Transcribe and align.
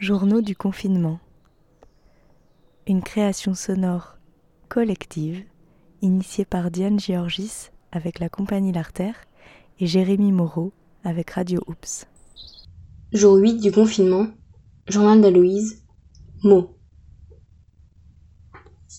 Journaux 0.00 0.40
du 0.40 0.56
confinement. 0.56 1.20
Une 2.86 3.02
création 3.02 3.54
sonore 3.54 4.16
collective 4.70 5.44
initiée 6.00 6.46
par 6.46 6.70
Diane 6.70 6.98
Georgis 6.98 7.68
avec 7.92 8.18
la 8.18 8.30
compagnie 8.30 8.72
L'Artère 8.72 9.26
et 9.78 9.86
Jérémy 9.86 10.32
Moreau 10.32 10.72
avec 11.04 11.32
Radio 11.32 11.60
Oops. 11.66 12.06
Jour 13.12 13.34
8 13.34 13.60
du 13.60 13.72
confinement. 13.72 14.28
Journal 14.88 15.20
d'Aloïse. 15.20 15.84
Mots. 16.44 16.78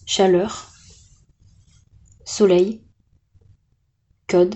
Chaleur. 0.06 0.70
Soleil. 2.26 2.86
Code. 4.28 4.54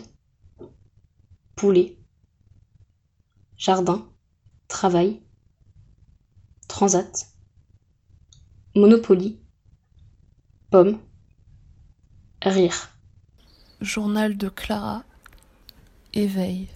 Poulet. 1.56 1.98
Jardin. 3.58 4.08
Travail. 4.68 5.25
Transat. 6.76 7.28
Monopoly. 8.76 9.40
Pomme. 10.72 11.00
Rire. 12.42 12.90
Journal 13.80 14.36
de 14.36 14.50
Clara. 14.50 15.06
Éveil. 16.14 16.68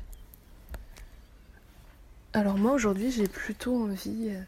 Alors 2.32 2.58
moi 2.58 2.72
aujourd'hui 2.72 3.12
j'ai 3.12 3.28
plutôt 3.28 3.76
envie 3.76 4.30
euh, 4.30 4.42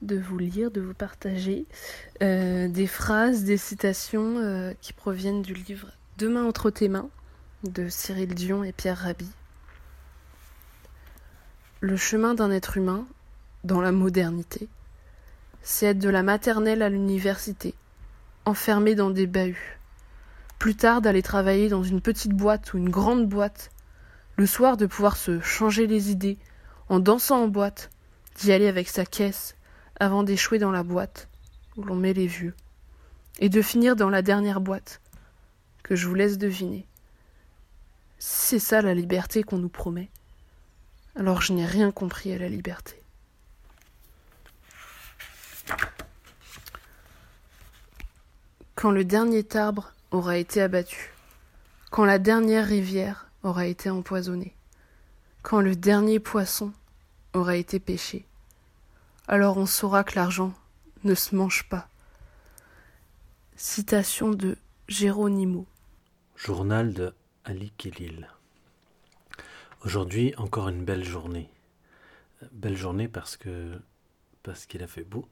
de 0.00 0.18
vous 0.18 0.38
lire, 0.38 0.72
de 0.72 0.80
vous 0.80 0.94
partager 0.94 1.64
euh, 2.20 2.66
des 2.66 2.88
phrases, 2.88 3.44
des 3.44 3.58
citations 3.58 4.38
euh, 4.38 4.72
qui 4.80 4.92
proviennent 4.92 5.42
du 5.42 5.54
livre 5.54 5.92
Demain 6.18 6.44
entre 6.44 6.70
tes 6.70 6.88
mains 6.88 7.08
de 7.62 7.88
Cyril 7.88 8.34
Dion 8.34 8.64
et 8.64 8.72
Pierre 8.72 8.98
Rabhi. 8.98 9.30
Le 11.78 11.96
chemin 11.96 12.34
d'un 12.34 12.50
être 12.50 12.78
humain 12.78 13.06
dans 13.64 13.80
la 13.80 13.92
modernité, 13.92 14.68
c'est 15.62 15.86
être 15.86 15.98
de 15.98 16.08
la 16.08 16.22
maternelle 16.22 16.82
à 16.82 16.88
l'université, 16.88 17.74
enfermé 18.44 18.94
dans 18.94 19.10
des 19.10 19.26
bahuts. 19.26 19.78
Plus 20.58 20.74
tard 20.74 21.00
d'aller 21.00 21.22
travailler 21.22 21.68
dans 21.68 21.82
une 21.82 22.00
petite 22.00 22.32
boîte 22.32 22.74
ou 22.74 22.78
une 22.78 22.90
grande 22.90 23.28
boîte. 23.28 23.70
Le 24.36 24.46
soir 24.46 24.76
de 24.76 24.86
pouvoir 24.86 25.16
se 25.16 25.40
changer 25.40 25.86
les 25.86 26.10
idées 26.10 26.38
en 26.88 26.98
dansant 26.98 27.44
en 27.44 27.48
boîte, 27.48 27.90
d'y 28.36 28.52
aller 28.52 28.66
avec 28.66 28.88
sa 28.88 29.04
caisse 29.04 29.56
avant 30.00 30.22
d'échouer 30.22 30.58
dans 30.58 30.70
la 30.70 30.82
boîte 30.82 31.28
où 31.76 31.82
l'on 31.82 31.96
met 31.96 32.12
les 32.12 32.26
vieux. 32.26 32.54
Et 33.38 33.48
de 33.48 33.62
finir 33.62 33.96
dans 33.96 34.10
la 34.10 34.22
dernière 34.22 34.60
boîte 34.60 35.00
que 35.82 35.96
je 35.96 36.06
vous 36.06 36.14
laisse 36.14 36.38
deviner. 36.38 36.86
c'est 38.18 38.58
ça 38.58 38.82
la 38.82 38.94
liberté 38.94 39.42
qu'on 39.42 39.58
nous 39.58 39.68
promet, 39.68 40.10
alors 41.16 41.42
je 41.42 41.52
n'ai 41.52 41.66
rien 41.66 41.90
compris 41.90 42.32
à 42.32 42.38
la 42.38 42.48
liberté. 42.48 43.01
Quand 48.74 48.90
le 48.90 49.04
dernier 49.04 49.46
arbre 49.54 49.92
aura 50.10 50.38
été 50.38 50.60
abattu, 50.60 51.12
quand 51.90 52.04
la 52.04 52.18
dernière 52.18 52.66
rivière 52.66 53.28
aura 53.42 53.66
été 53.66 53.90
empoisonnée, 53.90 54.54
quand 55.42 55.60
le 55.60 55.76
dernier 55.76 56.18
poisson 56.18 56.72
aura 57.32 57.56
été 57.56 57.78
pêché, 57.78 58.24
alors 59.28 59.56
on 59.56 59.66
saura 59.66 60.04
que 60.04 60.16
l'argent 60.16 60.52
ne 61.04 61.14
se 61.14 61.34
mange 61.36 61.68
pas. 61.68 61.88
Citation 63.56 64.30
de 64.30 64.56
Géronimo. 64.88 65.66
Journal 66.36 66.92
de 66.92 67.14
Ali 67.44 67.72
Kélil. 67.76 68.28
Aujourd'hui, 69.84 70.34
encore 70.36 70.68
une 70.68 70.84
belle 70.84 71.04
journée. 71.04 71.48
Belle 72.50 72.76
journée 72.76 73.08
parce 73.08 73.36
que 73.36 73.78
parce 74.42 74.66
qu'il 74.66 74.82
a 74.82 74.88
fait 74.88 75.04
beau 75.04 75.28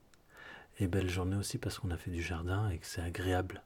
et 0.80 0.88
belle 0.88 1.10
journée 1.10 1.36
aussi 1.36 1.58
parce 1.58 1.78
qu'on 1.78 1.90
a 1.90 1.96
fait 1.96 2.10
du 2.10 2.22
jardin 2.22 2.70
et 2.70 2.78
que 2.78 2.86
c'est 2.86 3.02
agréable. 3.02 3.62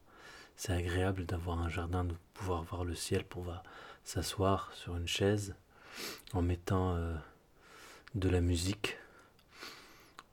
C'est 0.57 0.73
agréable 0.73 1.27
d'avoir 1.27 1.61
un 1.61 1.69
jardin, 1.69 2.05
de 2.05 2.15
pouvoir 2.35 2.63
voir 2.65 2.85
le 2.85 2.95
ciel, 2.95 3.25
pour 3.25 3.53
s'asseoir 4.05 4.73
sur 4.75 4.97
une 4.97 5.09
chaise 5.09 5.55
en 6.33 6.43
mettant 6.43 6.97
euh, 6.97 7.15
de 8.15 8.29
la 8.29 8.41
musique 8.41 8.99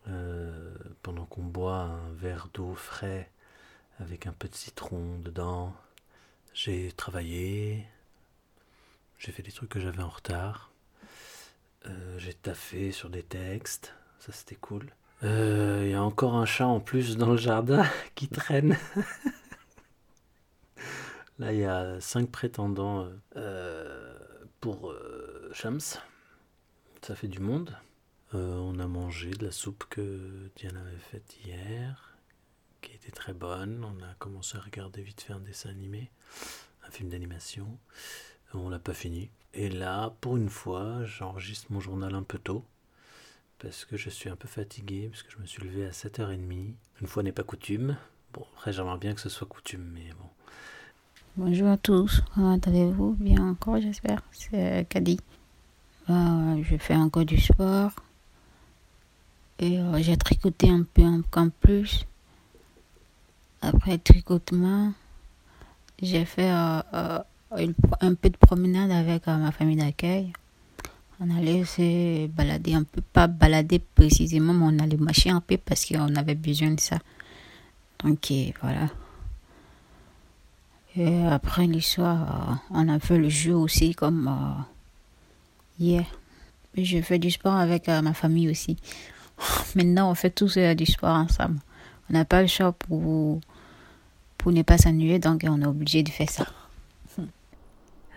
euh, 0.08 0.74
pendant 1.04 1.26
qu'on 1.26 1.44
boit 1.44 1.82
un 1.84 2.12
verre 2.14 2.50
d'eau 2.54 2.74
frais 2.74 3.32
avec 4.00 4.26
un 4.26 4.34
peu 4.34 4.48
de 4.48 4.56
citron 4.56 5.20
dedans. 5.20 5.76
J'ai 6.54 6.92
travaillé, 6.92 7.86
j'ai 9.20 9.32
fait 9.32 9.44
des 9.44 9.52
trucs 9.52 9.70
que 9.70 9.80
j'avais 9.80 10.04
en 10.04 10.10
retard, 10.10 10.72
euh, 11.86 12.18
j'ai 12.20 12.34
taffé 12.34 12.92
sur 12.92 13.10
des 13.10 13.24
textes, 13.24 13.94
ça 14.20 14.32
c'était 14.32 14.56
cool. 14.56 14.92
Il 15.24 15.28
euh, 15.28 15.88
y 15.88 15.94
a 15.94 16.02
encore 16.02 16.36
un 16.36 16.46
chat 16.46 16.66
en 16.66 16.80
plus 16.80 17.16
dans 17.16 17.32
le 17.32 17.38
jardin 17.38 17.86
qui 18.16 18.28
traîne. 18.28 18.76
Là, 21.40 21.54
il 21.54 21.60
y 21.60 21.66
a 21.66 22.02
cinq 22.02 22.32
prétendants 22.32 23.08
euh, 23.36 24.18
pour 24.60 24.96
Shams. 25.54 25.80
Ça 27.02 27.16
fait 27.16 27.28
du 27.28 27.40
monde. 27.40 27.76
Euh, 28.34 28.56
on 28.58 28.80
a 28.80 28.88
mangé 28.88 29.32
de 29.32 29.46
la 29.46 29.52
soupe 29.52 29.86
que 29.90 30.50
Diane 30.56 30.78
avait 30.78 30.98
faite 30.98 31.36
hier, 31.44 32.18
qui 32.82 32.94
était 32.94 33.12
très 33.12 33.34
bonne. 33.34 33.84
On 33.84 34.04
a 34.04 34.14
commencé 34.20 34.58
à 34.58 34.62
regarder 34.62 35.02
vite 35.02 35.22
fait 35.22 35.34
un 35.34 35.40
dessin 35.40 35.70
animé, 35.70 36.12
un 36.88 36.92
film 36.92 37.10
d'animation. 37.10 37.78
On 38.54 38.70
l'a 38.70 38.80
pas 38.80 38.94
fini. 38.94 39.30
Et 39.54 39.70
là, 39.70 40.16
pour 40.22 40.38
une 40.38 40.50
fois, 40.50 41.04
j'enregistre 41.06 41.68
mon 41.72 41.80
journal 41.80 42.16
un 42.16 42.24
peu 42.24 42.38
tôt 42.38 42.66
parce 43.62 43.86
que 43.86 43.96
je 43.96 44.10
suis 44.10 44.30
un 44.30 44.36
peu 44.36 44.48
fatigué, 44.48 45.08
parce 45.10 45.24
que 45.24 45.32
je 45.32 45.38
me 45.38 45.46
suis 45.46 45.64
levé 45.64 45.86
à 45.86 45.92
7h30. 45.92 46.74
Une 47.02 47.08
fois 47.08 47.24
n'est 47.24 47.32
pas 47.32 47.44
coutume. 47.44 47.96
Bon, 48.34 48.46
après, 48.54 48.74
j'aimerais 48.74 48.98
bien 48.98 49.14
que 49.14 49.22
ce 49.22 49.30
soit 49.30 49.48
coutume, 49.48 49.88
mais 49.94 50.10
bon. 50.20 50.28
Bonjour 51.38 51.70
à 51.70 51.78
tous, 51.78 52.22
comment 52.34 52.58
allez-vous 52.58 53.16
Bien 53.20 53.50
encore, 53.50 53.80
j'espère? 53.80 54.22
C'est 54.32 54.86
Kadi. 54.90 55.20
Euh, 56.10 56.64
je 56.64 56.76
fais 56.78 56.96
encore 56.96 57.26
du 57.26 57.40
sport. 57.40 57.92
Et 59.60 59.80
euh, 59.80 60.00
j'ai 60.00 60.18
tricoté 60.18 60.70
un 60.70 60.84
peu 60.84 61.04
en, 61.04 61.50
plus. 61.50 62.06
Après 63.62 63.98
tricotement, 64.00 64.92
j'ai 66.02 66.26
fait 66.26 66.52
euh, 66.52 67.20
un 67.52 68.14
peu 68.16 68.30
de 68.30 68.38
promenade 68.38 68.92
avec 68.92 69.28
ma 69.28 69.52
famille 69.52 69.78
d'accueil. 69.78 70.34
On 71.24 71.30
allait 71.38 71.64
se 71.66 72.26
balader 72.28 72.74
un 72.74 72.84
peu, 72.84 73.00
pas 73.14 73.28
balader 73.28 73.78
précisément, 73.78 74.54
mais 74.54 74.66
on 74.66 74.84
allait 74.84 74.98
marcher 74.98 75.30
un 75.30 75.40
peu 75.40 75.58
parce 75.58 75.86
qu'on 75.86 76.16
avait 76.16 76.34
besoin 76.34 76.72
de 76.72 76.80
ça. 76.80 76.98
Donc 78.04 78.34
voilà. 78.62 78.88
Et 80.98 81.24
après 81.26 81.68
l'histoire, 81.68 82.50
euh, 82.52 82.56
on 82.72 82.90
a 82.90 83.00
fait 83.00 83.18
le 83.20 83.30
jeu 83.30 83.56
aussi 83.56 83.94
comme 83.94 84.28
euh, 84.28 84.62
hier. 85.80 86.06
Je 86.76 87.02
fais 87.02 87.20
du 87.20 87.30
sport 87.30 87.54
avec 87.54 87.88
euh, 87.88 88.02
ma 88.02 88.14
famille 88.14 88.50
aussi. 88.50 88.78
Maintenant, 89.76 90.10
on 90.10 90.16
fait 90.16 90.32
tous 90.32 90.58
du 90.58 90.86
sport 90.86 91.16
ensemble. 91.16 91.60
On 92.10 92.14
n'a 92.14 92.26
pas 92.26 92.42
le 92.42 92.48
choix 92.48 92.72
pour, 92.72 93.40
pour 94.38 94.52
ne 94.52 94.64
pas 94.64 94.80
s'ennuyer, 94.80 95.20
donc 95.20 95.46
on 95.48 95.62
est 95.62 95.68
obligé 95.68 96.04
de 96.04 96.10
faire 96.10 96.30
ça. 96.30 96.48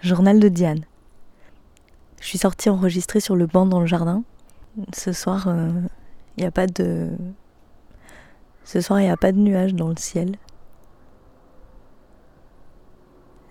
Journal 0.02 0.40
de 0.40 0.48
Diane. 0.48 0.84
Je 2.24 2.30
suis 2.30 2.38
sortie 2.38 2.70
enregistrer 2.70 3.20
sur 3.20 3.36
le 3.36 3.44
banc 3.44 3.66
dans 3.66 3.80
le 3.80 3.86
jardin. 3.86 4.24
Ce 4.94 5.12
soir, 5.12 5.42
il 5.44 5.50
euh, 5.50 5.80
n'y 6.38 6.46
a 6.46 6.50
pas 6.50 6.66
de. 6.66 7.10
Ce 8.64 8.80
soir, 8.80 8.98
il 8.98 9.02
n'y 9.02 9.10
a 9.10 9.16
pas 9.18 9.30
de 9.30 9.36
nuages 9.36 9.74
dans 9.74 9.88
le 9.88 9.96
ciel. 9.98 10.38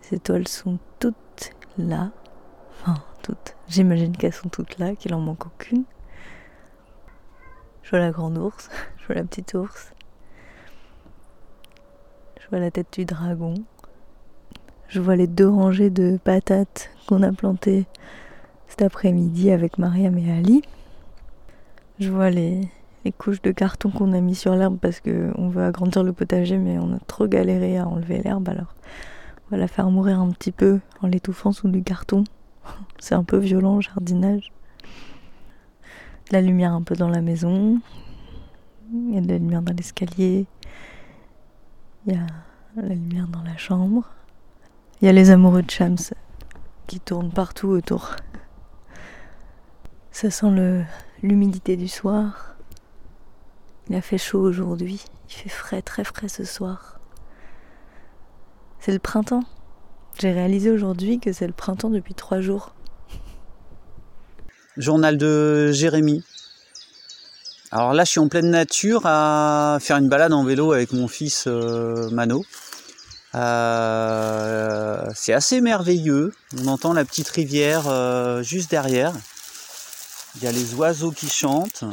Ces 0.02 0.18
toiles 0.18 0.48
sont 0.48 0.80
toutes 0.98 1.52
là. 1.78 2.10
Enfin, 2.72 2.96
toutes. 3.22 3.56
J'imagine 3.68 4.18
qu'elles 4.18 4.34
sont 4.34 4.50
toutes 4.50 4.80
là, 4.80 4.96
qu'il 4.96 5.14
en 5.14 5.20
manque 5.20 5.46
aucune. 5.46 5.84
Je 7.84 7.92
vois 7.92 8.00
la 8.00 8.10
grande 8.10 8.40
ours, 8.40 8.72
je 8.98 9.06
vois 9.06 9.16
la 9.16 9.24
petite 9.24 9.54
ours. 9.54 9.94
Je 12.42 12.50
vois 12.50 12.58
la 12.58 12.72
tête 12.72 12.92
du 12.92 13.06
dragon. 13.06 13.54
Je 14.88 15.00
vois 15.00 15.16
les 15.16 15.28
deux 15.28 15.48
rangées 15.48 15.92
de 15.92 16.18
patates 16.24 16.90
qu'on 17.06 17.22
a 17.22 17.32
plantées 17.32 17.86
cet 18.74 18.82
après-midi 18.82 19.52
avec 19.52 19.78
Mariam 19.78 20.18
et 20.18 20.32
Ali. 20.32 20.64
Je 22.00 22.10
vois 22.10 22.32
les, 22.32 22.72
couches 23.20 23.44
de 23.44 23.52
carton 23.52 23.92
qu'on 23.92 24.14
a 24.14 24.20
mis 24.20 24.34
sur 24.34 24.56
l'herbe 24.56 24.80
parce 24.82 25.00
qu'on 25.00 25.50
veut 25.50 25.64
agrandir 25.64 26.04
le 26.04 26.12
potager 26.12 26.58
mais 26.58 26.80
on 26.80 26.96
a 26.96 27.00
trop 27.06 27.28
galéré 27.28 27.78
à 27.78 27.88
enlever 27.88 28.24
l'herbe 28.24 28.50
alors 28.50 28.74
on 29.46 29.52
va 29.52 29.58
la 29.58 29.68
faire 29.68 29.92
mourir 29.92 30.20
un 30.20 30.32
petit 30.32 30.52
peu 30.52 30.80
en 31.04 31.08
l'étouffant 31.08 31.52
sous 31.52 31.68
du 31.68 31.84
carton. 31.84 32.24
C'est 33.00 33.14
un 33.14 33.24
peu 33.24 33.38
violent 33.38 33.76
le 33.76 33.82
jardinage. 33.82 34.52
De 36.32 36.34
la 36.34 36.42
lumière 36.42 36.74
un 36.74 36.82
peu 36.82 36.96
dans 36.96 37.10
la 37.10 37.22
maison. 37.22 37.80
Il 38.92 39.14
y 39.14 39.18
a 39.20 39.22
de 39.22 39.28
la 39.28 39.38
lumière 39.38 39.62
dans 39.62 39.74
l'escalier. 39.74 40.48
Il 42.08 42.14
y 42.14 42.16
a 42.16 42.26
la 42.76 42.96
lumière 42.96 43.28
dans 43.28 43.44
la 43.44 43.56
chambre. 43.56 44.10
Il 45.00 45.06
y 45.06 45.10
a 45.10 45.14
les 45.14 45.30
amoureux 45.30 45.62
de 45.62 45.70
Shams 45.70 46.16
qui 46.88 47.00
tournent 47.00 47.32
partout 47.32 47.68
autour. 47.68 48.16
Ça 50.14 50.30
sent 50.30 50.86
l'humidité 51.24 51.76
du 51.76 51.88
soir. 51.88 52.56
Il 53.90 53.96
a 53.96 54.02
fait 54.02 54.20
chaud 54.20 54.42
aujourd'hui. 54.42 55.04
Il 55.28 55.34
fait 55.34 55.50
frais, 55.50 55.82
très 55.82 56.04
frais 56.04 56.30
ce 56.30 56.46
soir. 56.46 57.00
C'est 58.80 58.94
le 58.94 59.00
printemps. 59.00 59.44
J'ai 60.20 60.32
réalisé 60.32 60.70
aujourd'hui 60.70 61.20
que 61.20 61.34
c'est 61.34 61.48
le 61.48 61.54
printemps 61.54 61.90
depuis 61.90 62.14
trois 62.14 62.42
jours. 62.42 62.76
Journal 64.78 65.18
de 65.18 65.72
Jérémy. 65.72 66.24
Alors 67.72 67.94
là, 67.94 68.04
je 68.04 68.12
suis 68.12 68.20
en 68.20 68.28
pleine 68.28 68.52
nature 68.52 69.02
à 69.06 69.80
faire 69.82 69.98
une 69.98 70.10
balade 70.10 70.32
en 70.32 70.44
vélo 70.44 70.74
avec 70.74 70.94
mon 70.94 71.08
fils 71.08 71.46
euh, 71.48 72.08
Mano. 72.12 72.46
Euh, 73.34 75.08
c'est 75.16 75.34
assez 75.34 75.60
merveilleux. 75.60 76.36
On 76.62 76.68
entend 76.68 76.94
la 76.94 77.04
petite 77.04 77.30
rivière 77.30 77.88
euh, 77.88 78.44
juste 78.44 78.70
derrière. 78.70 79.12
Il 80.36 80.44
y 80.44 80.48
a 80.48 80.52
les 80.52 80.74
oiseaux 80.76 81.12
qui 81.12 81.30
chantent. 81.30 81.84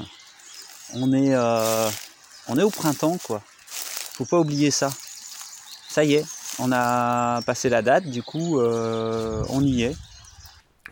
On 0.95 1.13
est, 1.13 1.37
on 2.49 2.59
est 2.59 2.63
au 2.63 2.71
printemps, 2.71 3.19
quoi. 3.19 3.43
Faut 3.67 4.25
pas 4.25 4.39
oublier 4.39 4.71
ça. 4.71 4.91
Ça 5.89 6.05
y 6.05 6.15
est, 6.15 6.25
on 6.59 6.71
a 6.73 7.43
passé 7.43 7.69
la 7.69 7.83
date, 7.83 8.07
du 8.07 8.23
coup, 8.23 8.61
on 8.61 9.63
y 9.63 9.83
est. 9.83 9.97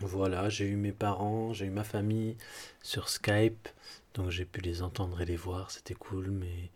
Voilà, 0.01 0.47
j'ai 0.47 0.65
eu 0.65 0.77
mes 0.77 0.93
parents, 0.93 1.51
j'ai 1.51 1.65
eu 1.65 1.71
ma 1.71 1.83
famille 1.83 2.37
sur 2.81 3.09
Skype, 3.09 3.67
donc 4.13 4.29
j'ai 4.29 4.45
pu 4.45 4.61
les 4.61 4.81
entendre 4.81 5.19
et 5.19 5.25
les 5.25 5.35
voir, 5.35 5.71
c'était 5.71 5.93
cool, 5.93 6.31
mais 6.31 6.71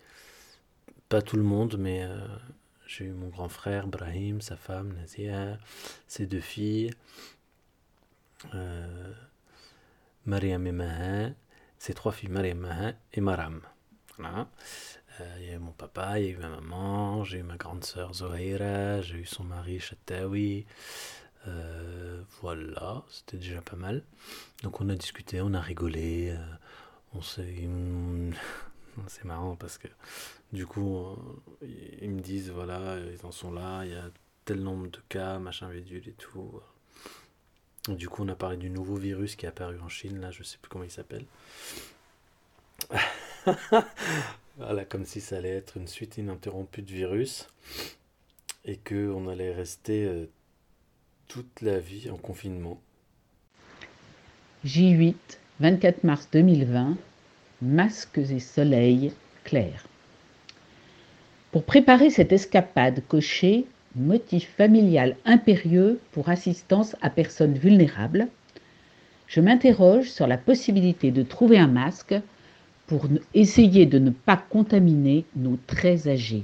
pas 1.07 1.21
tout 1.21 1.37
le 1.37 1.43
monde, 1.43 1.77
mais 1.79 2.03
euh, 2.03 2.17
j'ai 2.85 3.05
eu 3.05 3.11
mon 3.11 3.29
grand 3.29 3.47
frère 3.47 3.87
Brahim, 3.87 4.41
sa 4.41 4.57
femme 4.57 4.93
Nazia, 4.93 5.57
ses 6.07 6.25
deux 6.25 6.41
filles, 6.41 6.91
euh, 8.53 9.13
Mariam 10.25 10.65
et 10.67 10.71
Mahin, 10.71 11.35
ses 11.77 11.93
trois 11.93 12.13
filles 12.13 12.29
Mariam 12.29 12.59
Mahin 12.59 12.93
et 13.11 13.21
Maram. 13.21 13.61
Euh, 14.19 15.37
il 15.39 15.45
y 15.45 15.49
a 15.49 15.55
eu 15.55 15.59
mon 15.59 15.71
papa, 15.71 16.19
il 16.19 16.25
y 16.25 16.29
a 16.29 16.31
eu 16.31 16.37
ma 16.37 16.49
maman, 16.49 17.23
j'ai 17.23 17.39
eu 17.39 17.43
ma 17.43 17.57
grande 17.57 17.83
sœur 17.83 18.13
Zohaira, 18.13 19.01
j'ai 19.01 19.17
eu 19.17 19.25
son 19.25 19.43
mari 19.43 19.79
Chatawi, 19.79 20.65
euh, 21.47 22.21
voilà, 22.41 23.03
c'était 23.09 23.37
déjà 23.37 23.61
pas 23.61 23.75
mal. 23.75 24.03
Donc 24.63 24.81
on 24.81 24.89
a 24.89 24.95
discuté, 24.95 25.41
on 25.41 25.53
a 25.53 25.61
rigolé, 25.61 26.29
euh, 26.31 26.55
on 27.13 27.21
s'est... 27.21 27.67
C'est 29.07 29.25
marrant 29.25 29.55
parce 29.55 29.79
que 29.79 29.87
du 30.51 30.67
coup, 30.67 31.17
ils 31.63 32.11
me 32.11 32.21
disent, 32.21 32.51
voilà, 32.51 32.97
ils 32.99 33.25
en 33.25 33.31
sont 33.31 33.51
là, 33.51 33.83
il 33.85 33.91
y 33.91 33.95
a 33.95 34.05
tel 34.45 34.61
nombre 34.61 34.87
de 34.87 34.99
cas, 35.09 35.39
machin 35.39 35.67
védule 35.67 36.07
et 36.07 36.13
tout. 36.13 36.61
Du 37.89 38.07
coup, 38.09 38.23
on 38.23 38.29
a 38.29 38.35
parlé 38.35 38.57
du 38.57 38.69
nouveau 38.69 38.95
virus 38.95 39.35
qui 39.35 39.45
est 39.45 39.49
apparu 39.49 39.79
en 39.79 39.89
Chine, 39.89 40.19
là, 40.19 40.31
je 40.31 40.43
sais 40.43 40.57
plus 40.61 40.69
comment 40.69 40.85
il 40.85 40.91
s'appelle. 40.91 41.25
voilà, 44.57 44.85
comme 44.85 45.05
si 45.05 45.21
ça 45.21 45.37
allait 45.37 45.49
être 45.49 45.77
une 45.77 45.87
suite 45.87 46.17
ininterrompue 46.17 46.81
de 46.81 46.91
virus 46.91 47.47
et 48.65 48.77
qu'on 48.77 49.27
allait 49.27 49.53
rester 49.53 50.29
toute 51.27 51.61
la 51.61 51.79
vie 51.79 52.09
en 52.09 52.17
confinement. 52.17 52.79
J8, 54.65 55.15
24 55.59 56.03
mars 56.03 56.29
2020, 56.31 56.95
masques 57.61 58.17
et 58.17 58.39
soleil 58.39 59.11
clair. 59.43 59.87
Pour 61.51 61.65
préparer 61.65 62.09
cette 62.09 62.31
escapade 62.31 63.03
cochée, 63.07 63.65
motif 63.95 64.49
familial 64.57 65.15
impérieux 65.25 65.99
pour 66.11 66.29
assistance 66.29 66.95
à 67.01 67.09
personnes 67.09 67.53
vulnérables, 67.53 68.27
je 69.27 69.41
m'interroge 69.41 70.09
sur 70.09 70.27
la 70.27 70.37
possibilité 70.37 71.11
de 71.11 71.23
trouver 71.23 71.57
un 71.57 71.67
masque 71.67 72.15
pour 72.87 73.07
essayer 73.33 73.85
de 73.85 73.99
ne 73.99 74.09
pas 74.09 74.37
contaminer 74.37 75.25
nos 75.35 75.57
très 75.67 76.07
âgés. 76.07 76.43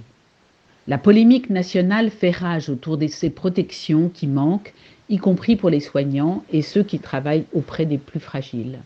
La 0.88 0.98
polémique 0.98 1.50
nationale 1.50 2.10
fait 2.10 2.32
rage 2.32 2.70
autour 2.70 2.98
de 2.98 3.08
ces 3.08 3.30
protections 3.30 4.10
qui 4.10 4.26
manquent, 4.26 4.74
y 5.10 5.18
compris 5.18 5.56
pour 5.56 5.70
les 5.70 5.80
soignants 5.80 6.44
et 6.52 6.62
ceux 6.62 6.84
qui 6.84 7.00
travaillent 7.00 7.46
auprès 7.54 7.86
des 7.86 7.98
plus 7.98 8.20
fragiles. 8.20 8.80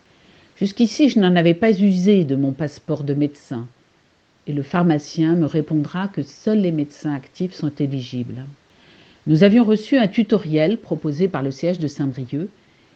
Jusqu'ici, 0.57 1.09
je 1.09 1.19
n'en 1.19 1.35
avais 1.35 1.53
pas 1.53 1.71
usé 1.71 2.25
de 2.25 2.35
mon 2.35 2.51
passeport 2.51 3.03
de 3.03 3.13
médecin, 3.13 3.67
et 4.47 4.53
le 4.53 4.63
pharmacien 4.63 5.35
me 5.35 5.45
répondra 5.45 6.07
que 6.07 6.23
seuls 6.23 6.59
les 6.59 6.71
médecins 6.71 7.13
actifs 7.13 7.53
sont 7.53 7.71
éligibles. 7.79 8.45
Nous 9.25 9.43
avions 9.43 9.63
reçu 9.63 9.97
un 9.97 10.07
tutoriel 10.07 10.77
proposé 10.77 11.27
par 11.27 11.43
le 11.43 11.51
siège 11.51 11.79
de 11.79 11.87
Saint-Brieuc, 11.87 12.49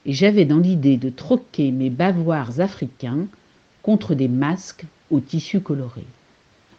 et 0.05 0.13
j'avais 0.13 0.45
dans 0.45 0.59
l'idée 0.59 0.97
de 0.97 1.09
troquer 1.09 1.71
mes 1.71 1.89
bavoirs 1.89 2.59
africains 2.59 3.27
contre 3.81 4.15
des 4.15 4.27
masques 4.27 4.85
au 5.09 5.19
tissu 5.19 5.59
coloré. 5.59 6.03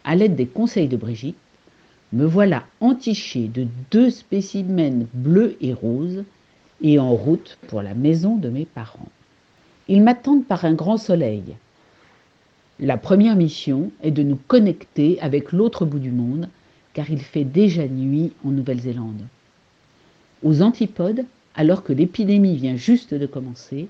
À 0.03 0.15
l'aide 0.15 0.35
des 0.35 0.45
conseils 0.45 0.87
de 0.87 0.97
Brigitte, 0.97 1.37
me 2.13 2.25
voilà 2.25 2.63
entiché 2.79 3.47
de 3.47 3.67
deux 3.91 4.09
spécimens 4.09 5.05
bleus 5.13 5.57
et 5.61 5.73
roses 5.73 6.23
et 6.81 6.97
en 6.97 7.13
route 7.13 7.57
pour 7.67 7.81
la 7.81 7.93
maison 7.93 8.35
de 8.35 8.49
mes 8.49 8.65
parents. 8.65 9.09
Ils 9.87 10.03
m'attendent 10.03 10.45
par 10.45 10.65
un 10.65 10.73
grand 10.73 10.97
soleil. 10.97 11.43
La 12.81 12.97
première 12.97 13.35
mission 13.35 13.91
est 14.01 14.11
de 14.11 14.23
nous 14.23 14.37
connecter 14.47 15.19
avec 15.19 15.51
l'autre 15.51 15.85
bout 15.85 15.99
du 15.99 16.11
monde, 16.11 16.47
car 16.93 17.11
il 17.11 17.19
fait 17.19 17.43
déjà 17.43 17.85
nuit 17.85 18.31
en 18.45 18.51
Nouvelle-Zélande. 18.51 19.23
Aux 20.43 20.61
antipodes, 20.61 21.25
alors 21.55 21.83
que 21.83 21.91
l'épidémie 21.91 22.55
vient 22.55 22.77
juste 22.77 23.13
de 23.13 23.25
commencer, 23.25 23.89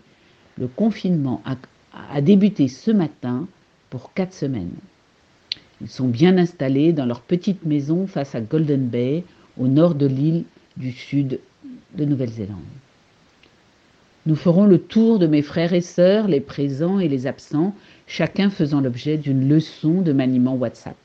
le 0.58 0.68
confinement 0.68 1.44
a, 1.46 2.22
débuté 2.22 2.68
ce 2.68 2.90
matin 2.90 3.48
pour 3.92 4.12
quatre 4.14 4.34
semaines. 4.34 4.74
Ils 5.82 5.88
sont 5.88 6.08
bien 6.08 6.40
installés 6.40 6.92
dans 6.92 7.06
leur 7.06 7.22
petite 7.22 7.66
maison 7.66 8.08
face 8.08 8.34
à 8.34 8.42
Golden 8.42 8.88
Bay, 8.88 9.24
au 9.60 9.68
nord 9.68 9.94
de 9.94 10.08
l'île 10.08 10.46
du 10.78 10.92
sud 10.92 11.40
de 11.96 12.06
Nouvelle-Zélande. 12.06 12.60
Nous 14.30 14.36
ferons 14.36 14.68
le 14.68 14.78
tour 14.78 15.18
de 15.18 15.26
mes 15.26 15.42
frères 15.42 15.74
et 15.74 15.82
sœurs, 15.82 16.28
les 16.28 16.40
présents 16.40 17.00
et 17.00 17.08
les 17.08 17.26
absents, 17.26 17.74
chacun 18.06 18.52
faisant 18.52 18.80
l'objet 18.80 19.18
d'une 19.18 19.50
leçon 19.50 20.04
de 20.04 20.14
maniement 20.14 20.54
WhatsApp. 20.54 20.96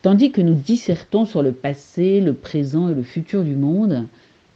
Tandis 0.00 0.32
que 0.32 0.40
nous 0.40 0.54
dissertons 0.54 1.26
sur 1.26 1.42
le 1.42 1.52
passé, 1.52 2.22
le 2.22 2.32
présent 2.32 2.88
et 2.88 2.94
le 2.94 3.02
futur 3.02 3.44
du 3.44 3.56
monde, 3.56 4.06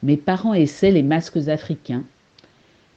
mes 0.03 0.17
parents 0.17 0.55
essaient 0.55 0.93
les 0.93 1.03
masques 1.03 1.49
africains. 1.49 2.05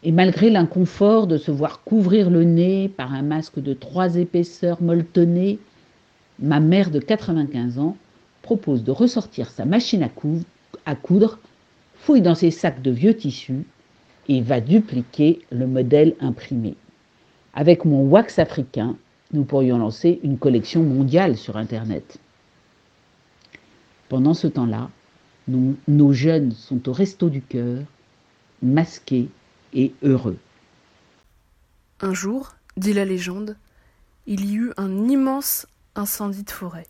Et 0.03 0.13
malgré 0.13 0.49
l'inconfort 0.49 1.27
de 1.27 1.37
se 1.37 1.51
voir 1.51 1.83
couvrir 1.83 2.29
le 2.29 2.45
nez 2.45 2.87
par 2.87 3.13
un 3.13 3.23
masque 3.23 3.59
de 3.59 3.73
trois 3.73 4.15
épaisseurs 4.15 4.81
molletonnées, 4.81 5.59
ma 6.39 6.61
mère 6.61 6.91
de 6.91 6.99
95 6.99 7.77
ans 7.77 7.97
propose 8.41 8.85
de 8.85 8.91
ressortir 8.91 9.49
sa 9.49 9.65
machine 9.65 10.07
à, 10.85 10.95
coudre, 10.95 11.39
fouille 11.95 12.21
dans 12.21 12.35
ses 12.35 12.51
sacs 12.51 12.81
de 12.81 12.91
vieux 12.91 13.17
tissus 13.17 13.65
et 14.29 14.41
va 14.41 14.61
dupliquer 14.61 15.41
le 15.51 15.67
modèle 15.67 16.15
imprimé. 16.21 16.75
Avec 17.53 17.83
mon 17.83 18.03
wax 18.03 18.39
africain, 18.39 18.95
nous 19.33 19.43
pourrions 19.43 19.79
lancer 19.79 20.19
une 20.23 20.37
collection 20.37 20.83
mondiale 20.83 21.35
sur 21.35 21.57
Internet. 21.57 22.19
Pendant 24.07 24.33
ce 24.33 24.47
temps-là, 24.47 24.89
nos 25.47 26.13
jeunes 26.13 26.51
sont 26.51 26.87
au 26.87 26.93
resto 26.93 27.29
du 27.29 27.41
cœur, 27.41 27.79
masqués 28.61 29.29
et 29.73 29.93
heureux. 30.03 30.37
Un 32.01 32.13
jour, 32.13 32.55
dit 32.77 32.93
la 32.93 33.05
légende, 33.05 33.57
il 34.27 34.45
y 34.45 34.55
eut 34.55 34.71
un 34.77 35.07
immense 35.09 35.67
incendie 35.95 36.43
de 36.43 36.51
forêt. 36.51 36.87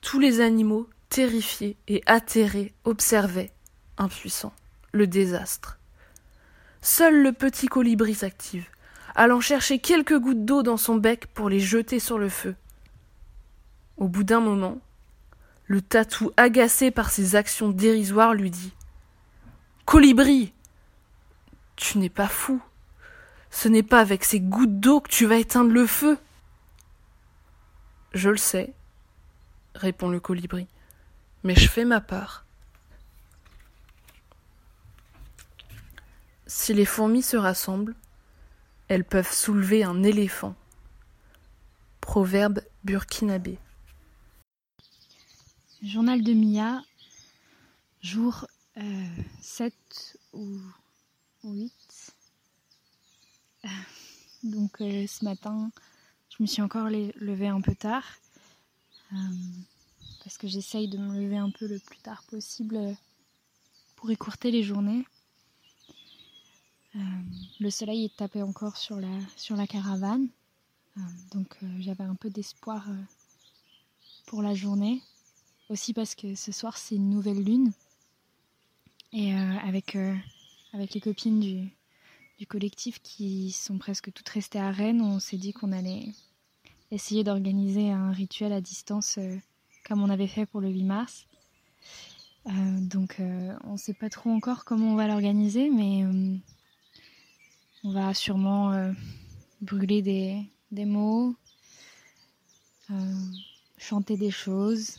Tous 0.00 0.18
les 0.18 0.40
animaux, 0.40 0.88
terrifiés 1.08 1.76
et 1.86 2.02
atterrés, 2.06 2.74
observaient, 2.84 3.52
impuissants, 3.96 4.52
le 4.92 5.06
désastre. 5.06 5.78
Seul 6.84 7.22
le 7.22 7.32
petit 7.32 7.66
colibri 7.66 8.14
s'active, 8.14 8.68
allant 9.14 9.40
chercher 9.40 9.78
quelques 9.78 10.18
gouttes 10.18 10.44
d'eau 10.44 10.62
dans 10.62 10.76
son 10.76 10.96
bec 10.96 11.28
pour 11.28 11.48
les 11.48 11.58
jeter 11.58 11.98
sur 11.98 12.18
le 12.18 12.28
feu. 12.28 12.56
Au 13.96 14.06
bout 14.06 14.22
d'un 14.22 14.40
moment, 14.40 14.76
le 15.64 15.80
tatou, 15.80 16.30
agacé 16.36 16.90
par 16.90 17.08
ses 17.08 17.36
actions 17.36 17.70
dérisoires, 17.70 18.34
lui 18.34 18.50
dit 18.50 18.74
Colibri, 19.86 20.52
tu 21.76 21.96
n'es 21.96 22.10
pas 22.10 22.28
fou. 22.28 22.60
Ce 23.50 23.68
n'est 23.68 23.82
pas 23.82 24.00
avec 24.00 24.22
ces 24.22 24.40
gouttes 24.40 24.78
d'eau 24.78 25.00
que 25.00 25.08
tu 25.08 25.24
vas 25.24 25.36
éteindre 25.36 25.72
le 25.72 25.86
feu. 25.86 26.18
Je 28.12 28.28
le 28.28 28.36
sais, 28.36 28.74
répond 29.74 30.10
le 30.10 30.20
colibri, 30.20 30.68
mais 31.44 31.54
je 31.54 31.66
fais 31.66 31.86
ma 31.86 32.02
part. 32.02 32.43
Si 36.56 36.72
les 36.72 36.84
fourmis 36.84 37.20
se 37.20 37.36
rassemblent, 37.36 37.96
elles 38.86 39.04
peuvent 39.04 39.34
soulever 39.34 39.82
un 39.82 40.04
éléphant. 40.04 40.54
Proverbe 42.00 42.60
burkinabé. 42.84 43.58
Journal 45.82 46.22
de 46.22 46.32
Mia, 46.32 46.80
jour 48.02 48.46
7 49.42 49.74
euh, 50.34 50.38
ou 50.38 50.60
8. 51.42 52.14
Donc 54.44 54.80
euh, 54.80 55.08
ce 55.08 55.24
matin, 55.24 55.72
je 56.30 56.36
me 56.40 56.46
suis 56.46 56.62
encore 56.62 56.88
levée 56.88 57.48
un 57.48 57.60
peu 57.62 57.74
tard. 57.74 58.06
parce 60.22 60.38
que 60.38 60.46
j'essaye 60.46 60.86
de 60.88 60.98
me 60.98 61.20
lever 61.20 61.36
un 61.36 61.50
peu 61.50 61.66
le 61.66 61.80
plus 61.80 61.98
tard 61.98 62.22
possible 62.30 62.78
pour 63.96 64.12
écourter 64.12 64.52
les 64.52 64.62
journées. 64.62 65.04
Le 67.60 67.70
soleil 67.70 68.04
est 68.04 68.16
tapé 68.16 68.42
encore 68.42 68.76
sur 68.76 68.98
la, 69.00 69.66
caravane. 69.66 70.28
donc 71.32 71.56
j'avais 71.80 72.04
un 72.04 72.14
peu 72.14 72.30
d'espoir 72.30 72.86
pour 74.26 74.42
la 74.42 74.54
journée. 74.54 75.02
Aussi 75.70 75.94
parce 75.94 76.14
que 76.14 76.34
ce 76.34 76.52
soir 76.52 76.76
c'est 76.76 76.96
une 76.96 77.10
nouvelle 77.10 77.42
lune. 77.42 77.72
Et 79.12 79.32
euh, 79.32 79.56
avec, 79.64 79.94
euh, 79.94 80.14
les 80.72 81.00
copines 81.00 81.40
du, 81.40 81.70
collectif 82.48 83.00
qui 83.00 83.52
sont 83.52 83.78
presque 83.78 84.12
toutes 84.12 84.28
restées 84.28 84.58
à 84.58 84.70
Rennes, 84.70 85.00
on 85.00 85.18
s'est 85.18 85.38
dit 85.38 85.54
qu'on 85.54 85.72
allait 85.72 86.08
essayer 86.90 87.24
d'organiser 87.24 87.90
un 87.90 88.12
rituel 88.12 88.52
à 88.52 88.60
distance 88.60 89.16
euh, 89.16 89.38
comme 89.88 90.02
on 90.02 90.10
avait 90.10 90.26
fait 90.26 90.44
pour 90.44 90.60
le 90.60 90.68
8 90.68 90.82
mars. 90.82 91.26
donc 92.44 93.16
on 93.18 93.72
ne 93.72 93.76
sait 93.78 93.94
pas 93.94 94.10
trop 94.10 94.30
encore 94.30 94.64
comment 94.64 94.92
on 94.92 94.94
va 94.96 95.06
l'organiser, 95.06 95.70
mais 95.70 96.04
on 97.84 97.90
va 97.90 98.14
sûrement 98.14 98.92
brûler 99.60 100.02
des, 100.70 100.84
mots, 100.84 101.34
chanter 103.78 104.16
des 104.16 104.30
choses, 104.30 104.98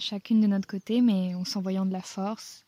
chacune 0.00 0.40
de 0.40 0.46
notre 0.46 0.68
côté, 0.68 1.00
mais 1.00 1.34
en 1.34 1.44
s'envoyant 1.44 1.86
de 1.86 1.92
la 1.92 2.02
force 2.02 2.64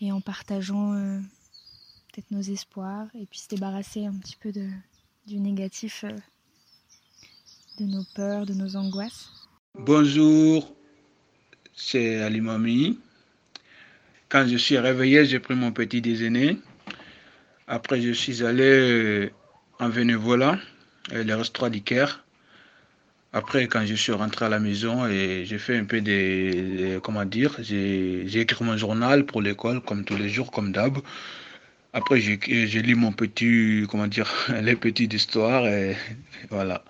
et 0.00 0.12
en 0.12 0.20
partageant 0.20 0.94
euh, 0.94 1.18
peut-être 2.12 2.30
nos 2.30 2.40
espoirs 2.40 3.06
et 3.14 3.26
puis 3.26 3.38
se 3.38 3.48
débarrasser 3.48 4.06
un 4.06 4.14
petit 4.14 4.36
peu 4.36 4.52
du 5.26 5.40
négatif, 5.40 6.04
euh, 6.04 6.16
de 7.78 7.84
nos 7.84 8.04
peurs, 8.14 8.46
de 8.46 8.54
nos 8.54 8.76
angoisses. 8.76 9.30
Bonjour, 9.74 10.74
c'est 11.74 12.22
Ali 12.22 12.40
Mami. 12.40 12.98
Quand 14.28 14.46
je 14.46 14.56
suis 14.56 14.78
réveillé, 14.78 15.24
j'ai 15.24 15.38
pris 15.38 15.54
mon 15.54 15.72
petit 15.72 16.00
déjeuner. 16.00 16.58
Après, 17.68 18.00
je 18.00 18.12
suis 18.12 18.44
allé 18.44 18.62
euh, 18.64 19.30
en 19.80 19.88
Venezuela, 19.88 20.58
le 21.12 21.34
restaurant 21.34 21.68
d'Iker. 21.68 22.06
Après, 23.32 23.66
quand 23.66 23.84
je 23.84 23.94
suis 23.94 24.12
rentré 24.12 24.44
à 24.44 24.48
la 24.48 24.60
maison 24.60 25.08
j'ai 25.08 25.58
fait 25.58 25.76
un 25.76 25.84
peu 25.84 26.00
des, 26.00 27.00
comment 27.02 27.24
dire, 27.24 27.56
j'ai 27.60 28.40
écrit 28.40 28.64
mon 28.64 28.76
journal 28.76 29.26
pour 29.26 29.42
l'école 29.42 29.80
comme 29.82 30.04
tous 30.04 30.16
les 30.16 30.28
jours, 30.28 30.52
comme 30.52 30.70
d'hab. 30.72 30.98
Après, 31.92 32.20
j'ai 32.20 32.82
lu 32.82 32.94
mon 32.94 33.12
petit, 33.12 33.84
comment 33.90 34.06
dire, 34.06 34.30
les 34.62 34.76
petites 34.76 35.12
histoires 35.12 35.66
et 35.66 35.96
voilà, 36.50 36.84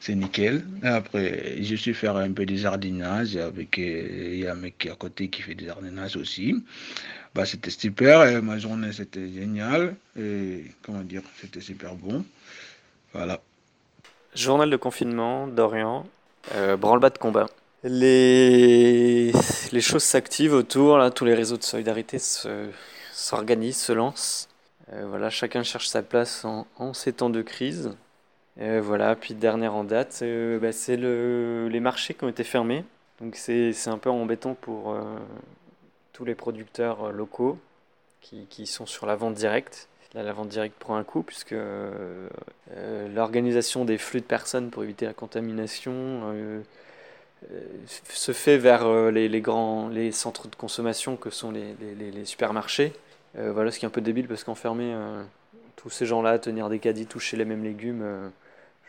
c'est 0.00 0.14
nickel. 0.14 0.64
après, 0.82 1.62
je 1.62 1.74
suis 1.74 1.94
faire 1.94 2.16
un 2.16 2.32
peu 2.32 2.46
des 2.46 2.56
jardinage 2.56 3.36
avec, 3.36 3.78
il 3.78 4.38
y 4.38 4.46
a 4.46 4.52
un 4.52 4.56
mec 4.56 4.88
à 4.90 4.94
côté 4.94 5.28
qui 5.28 5.42
fait 5.42 5.54
des 5.54 5.66
jardinages 5.66 6.16
aussi. 6.16 6.62
Bah, 7.34 7.44
c'était 7.44 7.70
super 7.70 8.24
et 8.24 8.40
ma 8.40 8.58
journée 8.58 8.92
c'était 8.92 9.30
génial 9.30 9.94
et 10.18 10.64
comment 10.82 11.02
dire, 11.02 11.22
c'était 11.40 11.60
super 11.60 11.94
bon. 11.94 12.24
Voilà. 13.12 13.40
Journal 14.34 14.70
de 14.70 14.76
confinement 14.76 15.46
d'Orient, 15.46 16.06
euh, 16.54 16.76
branle-bas 16.76 17.10
de 17.10 17.18
combat. 17.18 17.46
Les, 17.84 19.32
les 19.72 19.80
choses 19.80 20.02
s'activent 20.02 20.52
autour, 20.52 20.98
là, 20.98 21.10
tous 21.10 21.24
les 21.24 21.34
réseaux 21.34 21.56
de 21.56 21.62
solidarité 21.62 22.18
s'organisent, 23.12 23.76
se, 23.76 23.92
lancent. 23.92 24.48
Euh, 24.92 25.06
voilà, 25.08 25.30
chacun 25.30 25.62
cherche 25.62 25.86
sa 25.86 26.02
place 26.02 26.44
en 26.44 26.92
ces 26.92 27.12
temps 27.12 27.30
de 27.30 27.42
crise. 27.42 27.92
Euh, 28.60 28.80
voilà, 28.82 29.14
puis 29.16 29.34
dernière 29.34 29.74
en 29.74 29.84
date, 29.84 30.22
bah, 30.60 30.72
c'est 30.72 30.96
le, 30.96 31.68
les 31.68 31.80
marchés 31.80 32.14
qui 32.14 32.24
ont 32.24 32.28
été 32.28 32.44
fermés. 32.44 32.84
Donc 33.20 33.36
c'est 33.36 33.72
un 33.88 33.98
peu 33.98 34.10
embêtant 34.10 34.54
pour 34.54 34.96
tous 36.12 36.24
les 36.24 36.34
producteurs 36.34 37.12
locaux 37.12 37.58
qui, 38.20 38.46
qui 38.46 38.66
sont 38.66 38.86
sur 38.86 39.06
la 39.06 39.16
vente 39.16 39.34
directe 39.34 39.88
la 40.14 40.32
vente 40.32 40.48
directe 40.48 40.78
prend 40.78 40.96
un 40.96 41.04
coup 41.04 41.22
puisque 41.22 41.52
euh, 41.52 42.28
l'organisation 43.14 43.84
des 43.84 43.98
flux 43.98 44.20
de 44.20 44.26
personnes 44.26 44.70
pour 44.70 44.82
éviter 44.82 45.06
la 45.06 45.12
contamination 45.12 45.92
euh, 45.94 46.60
euh, 47.52 47.60
se 47.86 48.32
fait 48.32 48.58
vers 48.58 48.88
les, 49.10 49.28
les, 49.28 49.40
grands 49.40 49.88
les 49.88 50.12
centres 50.12 50.48
de 50.48 50.56
consommation 50.56 51.16
que 51.16 51.30
sont 51.30 51.50
les, 51.50 51.74
les, 51.94 52.24
supermarchés. 52.24 52.92
voilà 53.34 53.70
ce 53.70 53.78
qui 53.78 53.84
est 53.84 53.88
un 53.88 53.92
peu 53.92 54.00
débile 54.00 54.26
parce 54.26 54.44
qu'enfermer 54.44 54.94
tous 55.76 55.90
ces 55.90 56.06
gens-là 56.06 56.38
tenir 56.40 56.68
des 56.68 56.80
caddies, 56.80 57.06
toucher 57.06 57.36
les 57.36 57.44
mêmes 57.44 57.62
légumes, 57.62 58.32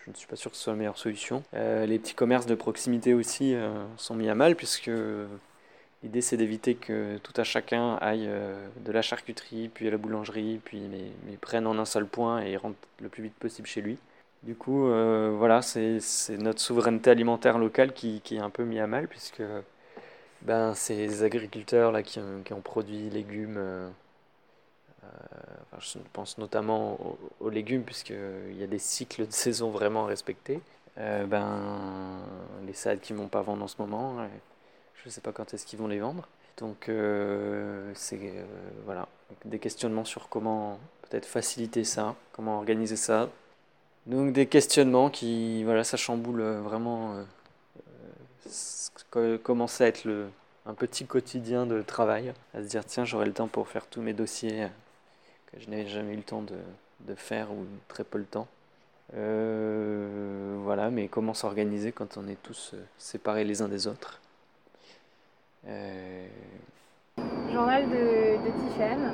je 0.06 0.12
ne 0.12 0.16
suis 0.16 0.28
pas 0.28 0.36
sûr 0.36 0.52
que 0.52 0.58
ce 0.58 0.64
soit 0.64 0.74
la 0.74 0.78
meilleure 0.78 0.98
solution. 0.98 1.44
les 1.54 2.00
petits 2.00 2.16
commerces 2.16 2.46
de 2.46 2.56
proximité 2.56 3.14
aussi 3.14 3.56
sont 3.98 4.16
mis 4.16 4.30
à 4.30 4.36
mal 4.36 4.56
puisque 4.56 4.90
L'idée, 6.02 6.22
c'est 6.22 6.38
d'éviter 6.38 6.76
que 6.76 7.18
tout 7.18 7.34
à 7.36 7.44
chacun 7.44 7.96
aille 7.96 8.26
euh, 8.28 8.68
de 8.86 8.92
la 8.94 9.02
charcuterie, 9.02 9.68
puis 9.68 9.88
à 9.88 9.92
la 9.92 9.98
boulangerie, 9.98 10.62
puis 10.64 10.80
mais, 10.80 11.12
mais 11.26 11.36
prenne 11.36 11.68
en 11.68 11.78
un 11.78 11.84
seul 11.86 12.06
point 12.06 12.42
et 12.42 12.56
rentre 12.56 12.78
le 13.02 13.10
plus 13.10 13.24
vite 13.24 13.34
possible 13.36 13.68
chez 13.68 13.82
lui. 13.82 13.98
Du 14.44 14.56
coup, 14.56 14.88
euh, 14.88 15.36
voilà, 15.38 15.62
c'est 15.62 16.00
notre 16.38 16.62
souveraineté 16.62 17.10
alimentaire 17.10 17.58
locale 17.58 17.94
qui, 17.94 18.22
qui, 18.22 18.38
est 18.38 18.40
un 18.40 18.50
peu 18.50 18.64
mis 18.64 18.80
à 18.80 18.88
mal, 18.88 19.10
puisque 19.10 19.42
ben, 20.44 20.74
ces 20.74 21.24
agriculteurs 21.24 21.92
là, 21.92 22.02
qui, 22.02 22.22
qui 22.46 22.54
ont 22.54 22.62
produit 22.62 23.10
légumes, 23.10 23.60
euh, 25.10 25.80
je 25.80 26.00
pense 26.14 26.38
notamment 26.38 26.98
aux, 27.40 27.50
légumes, 27.50 27.84
puisqu'il 27.84 28.58
y 28.58 28.64
a 28.64 28.68
des 28.68 28.80
cycles 28.80 29.28
de 29.28 29.32
saison 29.46 29.72
vraiment 29.72 30.06
à 30.06 30.08
respecter, 30.08 30.62
ben, 30.98 32.20
les 32.68 32.74
salades 32.74 33.00
qui 33.00 33.14
ne 33.14 33.20
vont 33.20 33.30
pas 33.30 33.42
vendre 33.42 33.64
en 33.64 33.68
ce 33.68 33.76
moment. 33.80 34.18
Je 34.96 35.08
ne 35.08 35.12
sais 35.12 35.22
pas 35.22 35.32
quand 35.32 35.54
est-ce 35.54 35.66
qu'ils 35.66 35.80
vont 35.80 35.88
les 35.88 36.00
vendre. 36.00 36.28
Donc 36.60 36.90
euh, 36.90 37.92
c'est 37.96 38.20
euh, 38.22 38.44
voilà 38.86 39.08
des 39.46 39.60
questionnements 39.60 40.04
sur 40.04 40.28
comment 40.28 40.78
peut-être 41.04 41.26
faciliter 41.26 41.86
ça, 41.86 42.16
comment 42.34 42.58
organiser 42.58 42.98
ça. 42.98 43.30
Donc 44.08 44.34
des 44.34 44.46
questionnements 44.46 45.10
qui 45.10 45.64
voilà 45.64 45.84
ça 45.86 45.96
chamboule 45.96 46.42
vraiment 46.42 47.24
euh, 49.16 49.38
commence 49.38 49.80
à 49.80 49.88
être 49.88 50.04
le 50.04 50.28
un 50.66 50.74
petit 50.74 51.06
quotidien 51.06 51.66
de 51.66 51.82
travail, 51.82 52.34
à 52.54 52.62
se 52.62 52.68
dire 52.68 52.84
tiens 52.86 53.06
j'aurai 53.06 53.26
le 53.26 53.34
temps 53.34 53.48
pour 53.48 53.70
faire 53.70 53.88
tous 53.88 54.02
mes 54.02 54.14
dossiers 54.14 54.68
que 55.52 55.60
je 55.60 55.70
n'avais 55.70 55.88
jamais 55.88 56.14
eu 56.14 56.18
le 56.18 56.24
temps 56.24 56.42
de, 56.44 57.16
faire 57.16 57.52
ou 57.52 57.66
très 57.88 58.04
peu 58.04 58.18
le 58.18 58.26
temps. 58.26 58.48
voilà, 59.14 60.90
mais 60.92 61.08
comment 61.08 61.34
s'organiser 61.34 61.92
quand 61.92 62.18
on 62.18 62.28
est 62.28 62.42
tous 62.42 62.76
séparés 62.98 63.44
les 63.44 63.62
uns 63.62 63.68
des 63.68 63.88
autres 63.88 64.20
euh, 65.68 66.26
Journal 67.52 67.90
de, 67.90 68.38
de 68.46 68.70
Tiffaine. 68.70 69.14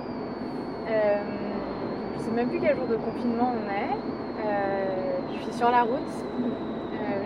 Euh, 0.87 1.17
je 2.13 2.19
ne 2.19 2.23
sais 2.23 2.31
même 2.31 2.49
plus 2.49 2.59
quel 2.59 2.75
jour 2.75 2.87
de 2.87 2.97
confinement 2.97 3.53
on 3.55 3.69
est. 3.69 4.45
Euh, 4.45 5.19
je 5.33 5.43
suis 5.43 5.53
sur 5.53 5.71
la 5.71 5.83
route. 5.83 6.01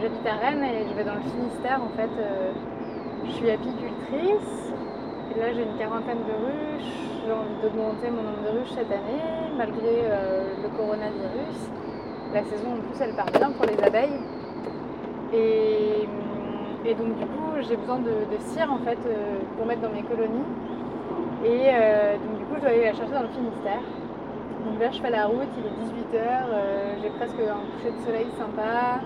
J'habite 0.01 0.25
à 0.25 0.35
Rennes 0.35 0.63
et 0.63 0.87
je 0.87 0.93
vais 0.93 1.03
dans 1.03 1.15
le 1.15 1.21
Finistère. 1.21 1.81
En 1.83 1.89
fait, 1.97 2.09
je 3.25 3.31
suis 3.31 3.51
apicultrice. 3.51 4.71
Et 5.35 5.39
là, 5.39 5.53
j'ai 5.53 5.63
une 5.63 5.77
quarantaine 5.77 6.19
de 6.19 6.33
ruches. 6.45 7.08
J'ai 7.29 7.35
envie 7.35 7.61
d'augmenter 7.61 8.09
mon 8.09 8.23
nombre 8.23 8.41
de 8.41 8.57
ruches 8.57 8.73
cette 8.73 8.89
année, 8.89 9.21
malgré 9.55 10.01
le 10.63 10.67
coronavirus. 10.75 11.69
La 12.33 12.43
saison, 12.43 12.73
en 12.73 12.81
plus, 12.81 12.99
elle 13.01 13.13
part 13.13 13.29
bien 13.29 13.51
pour 13.51 13.67
les 13.67 13.77
abeilles. 13.83 14.19
Et 15.31 16.95
donc 16.95 17.19
du 17.19 17.25
coup, 17.27 17.53
j'ai 17.61 17.75
besoin 17.75 17.99
de, 17.99 18.09
cire 18.39 18.73
en 18.73 18.79
fait 18.79 18.97
euh, 19.05 19.37
pour 19.55 19.67
mettre 19.67 19.81
dans 19.81 19.91
mes 19.91 20.01
colonies. 20.01 20.47
Et 21.45 21.69
euh, 21.69 22.13
donc 22.17 22.39
du 22.39 22.45
coup, 22.45 22.55
je 22.55 22.61
dois 22.61 22.69
aller 22.69 22.85
la 22.85 22.93
chercher 22.93 23.13
dans 23.13 23.21
le 23.21 23.27
Finistère. 23.27 23.83
Donc 24.65 24.79
là, 24.79 24.89
je 24.91 24.99
fais 24.99 25.11
la 25.11 25.25
route, 25.27 25.53
il 25.55 25.65
est 25.67 26.17
18h, 26.17 26.23
euh, 26.23 26.95
j'ai 27.03 27.09
presque 27.09 27.39
un 27.39 27.61
coucher 27.77 27.93
de 27.95 28.05
soleil 28.07 28.27
sympa. 28.39 29.01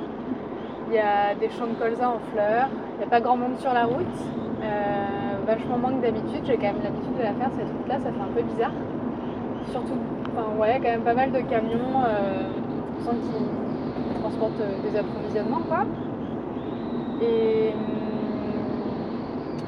Il 0.88 0.94
y 0.94 1.00
a 1.00 1.36
des 1.36 1.50
champs 1.50 1.68
de 1.68 1.74
colza 1.74 2.10
en 2.10 2.20
fleurs. 2.32 2.70
Il 2.94 2.98
n'y 3.00 3.04
a 3.04 3.10
pas 3.10 3.20
grand 3.20 3.36
monde 3.36 3.60
sur 3.60 3.74
la 3.74 3.84
route. 3.84 4.18
Vachement 5.46 5.78
moins 5.78 5.94
que 5.94 6.02
d'habitude. 6.02 6.42
J'ai 6.46 6.58
quand 6.58 6.74
même 6.74 6.84
l'habitude 6.84 7.16
de 7.18 7.24
la 7.24 7.34
faire 7.34 7.52
cette 7.58 7.68
route-là, 7.68 7.96
ça 8.00 8.12
fait 8.12 8.22
un 8.22 8.34
peu 8.34 8.42
bizarre. 8.44 8.74
Surtout, 9.72 9.98
enfin 10.32 10.60
ouais, 10.60 10.80
quand 10.82 10.90
même 10.90 11.02
pas 11.02 11.14
mal 11.14 11.32
de 11.32 11.40
camions 11.40 12.04
qui 13.12 14.20
transportent 14.22 14.64
des 14.84 14.98
approvisionnements 14.98 15.62
quoi. 15.68 15.86
Et 17.22 17.72
hum, 17.74 18.04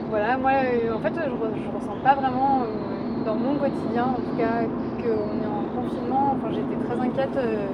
voilà, 0.10 0.38
moi 0.38 0.52
en 0.94 1.00
fait 1.00 1.14
je, 1.14 1.30
ne 1.30 1.76
ressens 1.76 1.98
pas 2.04 2.16
vraiment 2.16 2.62
euh, 2.62 3.26
dans 3.26 3.36
mon 3.36 3.56
quotidien 3.56 4.06
en 4.06 4.22
tout 4.22 4.38
cas 4.38 4.64
qu'on 4.98 5.44
est 5.44 5.48
en 5.48 5.82
confinement. 5.82 6.36
Enfin 6.36 6.54
j'étais 6.54 6.84
très 6.88 7.00
inquiète 7.00 7.38
euh, 7.38 7.68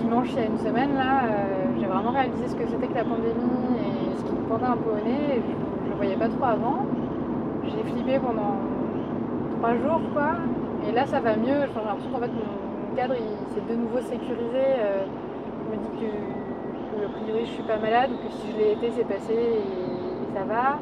dimanche 0.00 0.28
il 0.32 0.36
y 0.36 0.40
a 0.40 0.46
une 0.46 0.58
semaine 0.58 0.94
là, 0.94 1.22
euh, 1.24 1.78
j'ai 1.78 1.86
vraiment 1.86 2.10
réalisé 2.10 2.48
ce 2.48 2.54
que 2.54 2.66
c'était 2.66 2.86
que 2.86 2.94
la 2.94 3.04
pandémie 3.04 3.32
et 3.78 4.18
ce 4.18 4.24
qui 4.24 4.32
me 4.32 4.48
pendait 4.48 4.66
un 4.66 4.76
peu 4.76 4.90
au 4.90 5.04
nez. 5.04 5.36
je, 5.36 5.69
voyais 6.00 6.16
pas 6.16 6.28
trop 6.28 6.44
avant. 6.44 6.86
J'ai 7.64 7.82
flippé 7.82 8.18
pendant 8.18 8.56
trois 9.58 9.74
jours 9.74 10.00
quoi. 10.14 10.32
Et 10.88 10.92
là 10.92 11.04
ça 11.06 11.20
va 11.20 11.36
mieux. 11.36 11.60
j'ai 11.68 11.74
l'impression 11.74 12.10
qu'en 12.10 12.20
fait 12.20 12.32
mon 12.32 12.96
cadre 12.96 13.14
s'est 13.52 13.60
de 13.68 13.76
nouveau 13.76 14.00
sécurisé. 14.00 14.64
je 14.80 15.70
me 15.70 15.76
dis 15.76 16.08
priori 17.20 17.44
je 17.44 17.50
suis 17.50 17.62
pas 17.64 17.76
malade 17.76 18.10
que 18.22 18.32
si 18.32 18.50
je 18.52 18.56
l'ai 18.56 18.72
été 18.72 18.90
c'est 18.96 19.04
passé 19.04 19.34
et, 19.34 20.34
ça 20.34 20.44
va. 20.44 20.78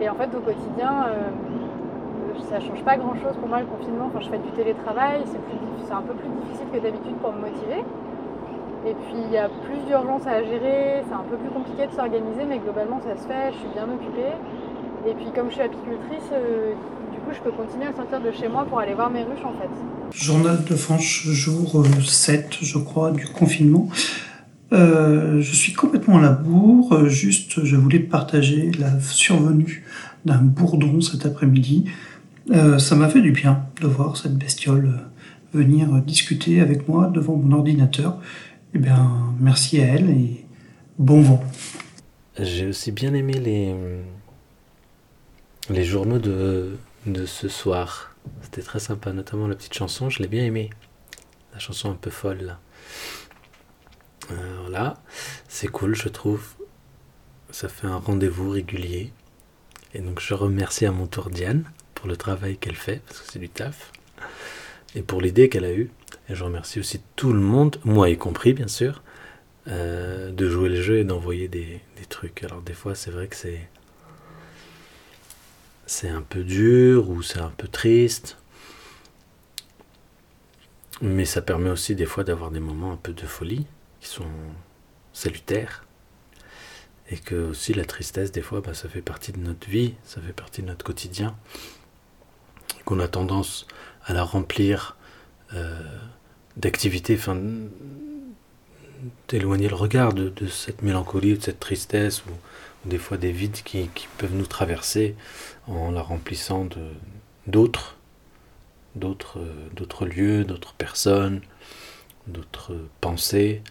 Et 0.00 0.08
en 0.08 0.14
fait 0.14 0.34
au 0.34 0.40
quotidien 0.40 1.06
ça 2.48 2.58
change 2.58 2.82
pas 2.82 2.96
grand 2.96 3.14
chose 3.14 3.36
pour 3.38 3.48
moi 3.48 3.60
le 3.60 3.66
confinement. 3.66 4.06
Enfin, 4.06 4.20
je 4.20 4.30
fais 4.30 4.38
du 4.38 4.50
télétravail, 4.50 5.22
c'est 5.26 5.92
un 5.92 6.02
peu 6.02 6.14
plus 6.14 6.28
difficile 6.42 6.66
que 6.72 6.78
d'habitude 6.78 7.14
pour 7.22 7.32
me 7.32 7.42
motiver. 7.42 7.84
Et 8.86 8.94
puis 8.94 9.20
il 9.26 9.32
y 9.32 9.36
a 9.36 9.48
plus 9.48 9.84
d'urgence 9.86 10.26
à 10.26 10.42
gérer, 10.42 11.04
c'est 11.06 11.14
un 11.14 11.24
peu 11.28 11.36
plus 11.36 11.50
compliqué 11.50 11.86
de 11.86 11.92
s'organiser, 11.92 12.44
mais 12.48 12.58
globalement 12.58 13.00
ça 13.04 13.14
se 13.20 13.28
fait, 13.28 13.52
je 13.52 13.58
suis 13.58 13.72
bien 13.74 13.84
occupée. 13.84 14.32
Et 15.06 15.12
puis 15.12 15.26
comme 15.34 15.48
je 15.48 15.54
suis 15.54 15.62
apicultrice, 15.62 16.30
euh, 16.32 16.72
du 17.12 17.18
coup 17.18 17.30
je 17.34 17.40
peux 17.40 17.50
continuer 17.50 17.86
à 17.86 17.92
sortir 17.92 18.20
de 18.22 18.32
chez 18.32 18.48
moi 18.48 18.64
pour 18.64 18.80
aller 18.80 18.94
voir 18.94 19.10
mes 19.10 19.22
ruches 19.22 19.44
en 19.44 19.52
fait. 19.52 19.68
Journal 20.12 20.64
de 20.64 20.74
Fanche, 20.74 21.26
jour 21.26 21.84
7 22.02 22.40
euh, 22.40 22.56
je 22.62 22.78
crois 22.78 23.10
du 23.10 23.26
confinement. 23.26 23.88
Euh, 24.72 25.42
je 25.42 25.54
suis 25.54 25.74
complètement 25.74 26.16
à 26.16 26.22
la 26.22 26.30
bourre, 26.30 27.06
juste 27.06 27.62
je 27.64 27.76
voulais 27.76 27.98
partager 27.98 28.70
la 28.78 28.98
survenue 29.00 29.84
d'un 30.24 30.38
bourdon 30.38 31.02
cet 31.02 31.26
après-midi. 31.26 31.84
ça 32.78 32.94
m'a 32.94 33.08
fait 33.08 33.20
du 33.20 33.32
bien 33.32 33.64
de 33.82 33.86
voir 33.86 34.16
cette 34.16 34.36
bestiole 34.36 35.00
venir 35.52 35.88
discuter 36.06 36.60
avec 36.60 36.88
moi 36.88 37.10
devant 37.12 37.36
mon 37.36 37.56
ordinateur. 37.56 38.18
Eh 38.72 38.78
bien, 38.78 39.34
merci 39.40 39.80
à 39.80 39.86
elle 39.86 40.10
et 40.10 40.46
bon 40.98 41.22
vent. 41.22 41.44
J'ai 42.38 42.66
aussi 42.68 42.92
bien 42.92 43.14
aimé 43.14 43.32
les, 43.32 43.74
les 45.68 45.84
journaux 45.84 46.18
de, 46.18 46.76
de 47.06 47.26
ce 47.26 47.48
soir. 47.48 48.14
C'était 48.42 48.62
très 48.62 48.78
sympa, 48.78 49.12
notamment 49.12 49.48
la 49.48 49.56
petite 49.56 49.74
chanson, 49.74 50.08
je 50.08 50.22
l'ai 50.22 50.28
bien 50.28 50.44
aimée. 50.44 50.70
La 51.52 51.58
chanson 51.58 51.90
un 51.90 51.94
peu 51.94 52.10
folle 52.10 52.42
là. 52.42 52.60
Euh, 54.30 54.58
voilà, 54.60 55.02
c'est 55.48 55.68
cool, 55.68 55.96
je 55.96 56.08
trouve. 56.08 56.54
Ça 57.50 57.68
fait 57.68 57.88
un 57.88 57.96
rendez-vous 57.96 58.50
régulier. 58.50 59.12
Et 59.94 59.98
donc 59.98 60.20
je 60.20 60.34
remercie 60.34 60.86
à 60.86 60.92
mon 60.92 61.08
tour 61.08 61.30
Diane 61.30 61.64
pour 61.94 62.06
le 62.06 62.16
travail 62.16 62.56
qu'elle 62.56 62.76
fait, 62.76 63.02
parce 63.04 63.20
que 63.20 63.32
c'est 63.32 63.40
du 63.40 63.48
taf, 63.48 63.90
et 64.94 65.02
pour 65.02 65.20
l'idée 65.20 65.48
qu'elle 65.48 65.64
a 65.64 65.72
eue. 65.72 65.90
Et 66.30 66.36
je 66.36 66.44
remercie 66.44 66.78
aussi 66.78 67.00
tout 67.16 67.32
le 67.32 67.40
monde, 67.40 67.80
moi 67.84 68.08
y 68.08 68.16
compris 68.16 68.52
bien 68.52 68.68
sûr, 68.68 69.02
euh, 69.66 70.30
de 70.30 70.48
jouer 70.48 70.68
le 70.68 70.80
jeu 70.80 70.98
et 70.98 71.04
d'envoyer 71.04 71.48
des, 71.48 71.82
trucs. 72.08 72.44
Alors 72.44 72.62
des 72.62 72.72
fois 72.72 72.94
c'est 72.94 73.10
vrai 73.10 73.28
que 73.28 73.36
c'est 73.36 73.68
c'est 75.86 76.08
un 76.08 76.22
peu 76.22 76.44
dur 76.44 77.10
ou 77.10 77.22
c'est 77.22 77.40
un 77.40 77.52
peu 77.56 77.66
triste. 77.66 78.36
Mais 81.02 81.24
ça 81.24 81.42
permet 81.42 81.70
aussi 81.70 81.96
des 81.96 82.06
fois 82.06 82.22
d'avoir 82.22 82.50
des 82.52 82.60
moments 82.60 82.92
un 82.92 82.96
peu 82.96 83.12
de 83.12 83.26
folie 83.26 83.66
qui 84.00 84.08
sont 84.08 84.30
salutaires. 85.12 85.84
Et 87.10 87.16
que 87.16 87.34
aussi 87.34 87.74
la 87.74 87.84
tristesse, 87.84 88.30
des 88.30 88.42
fois, 88.42 88.60
bah, 88.60 88.72
ça 88.72 88.88
fait 88.88 89.02
partie 89.02 89.32
de 89.32 89.38
notre 89.38 89.68
vie, 89.68 89.94
ça 90.04 90.20
fait 90.20 90.32
partie 90.32 90.62
de 90.62 90.68
notre 90.68 90.84
quotidien. 90.84 91.36
Qu'on 92.84 93.00
a 93.00 93.08
tendance 93.08 93.66
à 94.04 94.12
la 94.12 94.22
remplir 94.22 94.96
euh, 95.54 95.80
d'activité, 96.56 97.14
enfin, 97.16 97.40
d'éloigner 99.28 99.68
le 99.68 99.74
regard 99.74 100.12
de, 100.12 100.32
cette 100.46 100.82
mélancolie, 100.82 101.36
de 101.36 101.42
cette 101.42 101.60
tristesse, 101.60 102.24
ou, 102.26 102.30
des 102.88 102.98
fois 102.98 103.16
des 103.16 103.32
vides 103.32 103.62
qui, 103.62 103.88
peuvent 104.18 104.34
nous 104.34 104.46
traverser 104.46 105.14
en 105.66 105.90
la 105.90 106.00
remplissant 106.00 106.66
d'autres, 107.46 107.96
d'autres, 108.94 109.38
d'autres 109.74 110.06
lieux, 110.06 110.44
d'autres 110.44 110.74
personnes, 110.74 111.42
d'autres 112.26 112.76
pensées, 113.00 113.62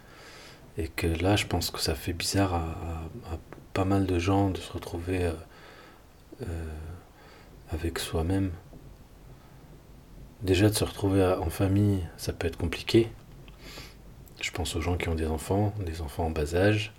et 0.77 0.87
que 0.87 1.07
là, 1.07 1.35
je 1.35 1.45
pense 1.45 1.71
que 1.71 1.79
ça 1.79 1.95
fait 1.95 2.13
bizarre 2.13 2.53
à, 2.53 3.37
pas 3.73 3.85
mal 3.85 4.05
de 4.05 4.17
gens 4.19 4.49
de 4.49 4.57
se 4.57 4.71
retrouver 4.71 5.25
euh, 5.25 5.33
euh, 6.41 6.45
avec 7.71 7.99
soi-même. 7.99 8.51
Déjà 10.41 10.69
de 10.69 10.73
se 10.73 10.85
retrouver 10.85 11.23
en 11.25 11.49
famille, 11.49 11.99
ça 12.15 12.31
peut 12.31 12.47
être 12.47 12.57
compliqué. 12.57 13.11
Je 14.41 14.51
pense 14.51 14.75
aux 14.77 14.81
gens 14.81 14.95
qui 14.95 15.09
ont 15.09 15.15
des 15.15 15.27
enfants, 15.27 15.73
des 15.85 16.01
enfants 16.01 16.27
en 16.27 16.29
bas 16.29 16.55
âge. 16.55 16.93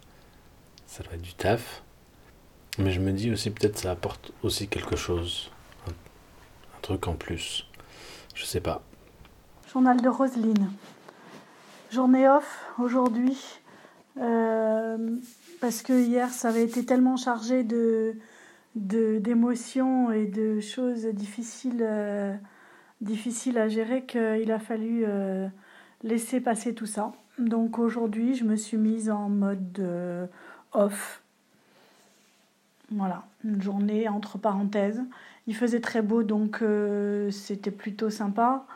Ça 0.86 1.02
doit 1.02 1.14
être 1.14 1.22
du 1.22 1.32
taf. 1.32 1.82
Mais 2.78 2.90
je 2.90 3.00
me 3.00 3.12
dis 3.12 3.30
aussi 3.30 3.50
peut-être 3.50 3.78
ça 3.78 3.92
apporte 3.92 4.32
aussi 4.42 4.68
quelque 4.68 4.94
chose. 4.94 5.50
Un, 5.88 5.92
truc 6.82 7.08
en 7.08 7.14
plus. 7.14 7.66
Je 8.34 8.44
sais 8.44 8.60
pas. 8.60 8.82
Journal 9.72 10.00
de 10.00 10.08
Roseline. 10.08 10.70
Journée 11.90 12.28
off 12.28 12.66
aujourd'hui. 12.78 13.38
Euh, 14.18 15.16
parce 15.60 15.82
que 15.82 15.92
hier 15.92 16.28
ça 16.30 16.48
avait 16.48 16.64
été 16.64 16.84
tellement 16.84 17.16
chargé 17.16 17.62
de 17.62 18.16
d'émotions 18.74 20.12
et 20.12 20.26
de 20.26 20.60
choses 20.60 21.04
difficiles 21.06 21.82
euh, 21.82 22.34
difficile 23.00 23.58
à 23.58 23.68
gérer 23.68 24.04
qu'il 24.04 24.52
a 24.52 24.58
fallu 24.58 25.04
euh, 25.06 25.48
laisser 26.02 26.40
passer 26.40 26.74
tout 26.74 26.86
ça. 26.86 27.12
Donc 27.38 27.78
aujourd'hui, 27.78 28.34
je 28.34 28.44
me 28.44 28.56
suis 28.56 28.76
mise 28.76 29.10
en 29.10 29.28
mode 29.28 29.78
euh, 29.78 30.26
off. 30.72 31.22
Voilà, 32.90 33.24
une 33.44 33.62
journée 33.62 34.08
entre 34.08 34.36
parenthèses. 34.36 35.02
Il 35.46 35.54
faisait 35.54 35.80
très 35.80 36.02
beau, 36.02 36.22
donc 36.22 36.60
euh, 36.60 37.30
c'était 37.30 37.70
plutôt 37.70 38.10
sympa. 38.10 38.66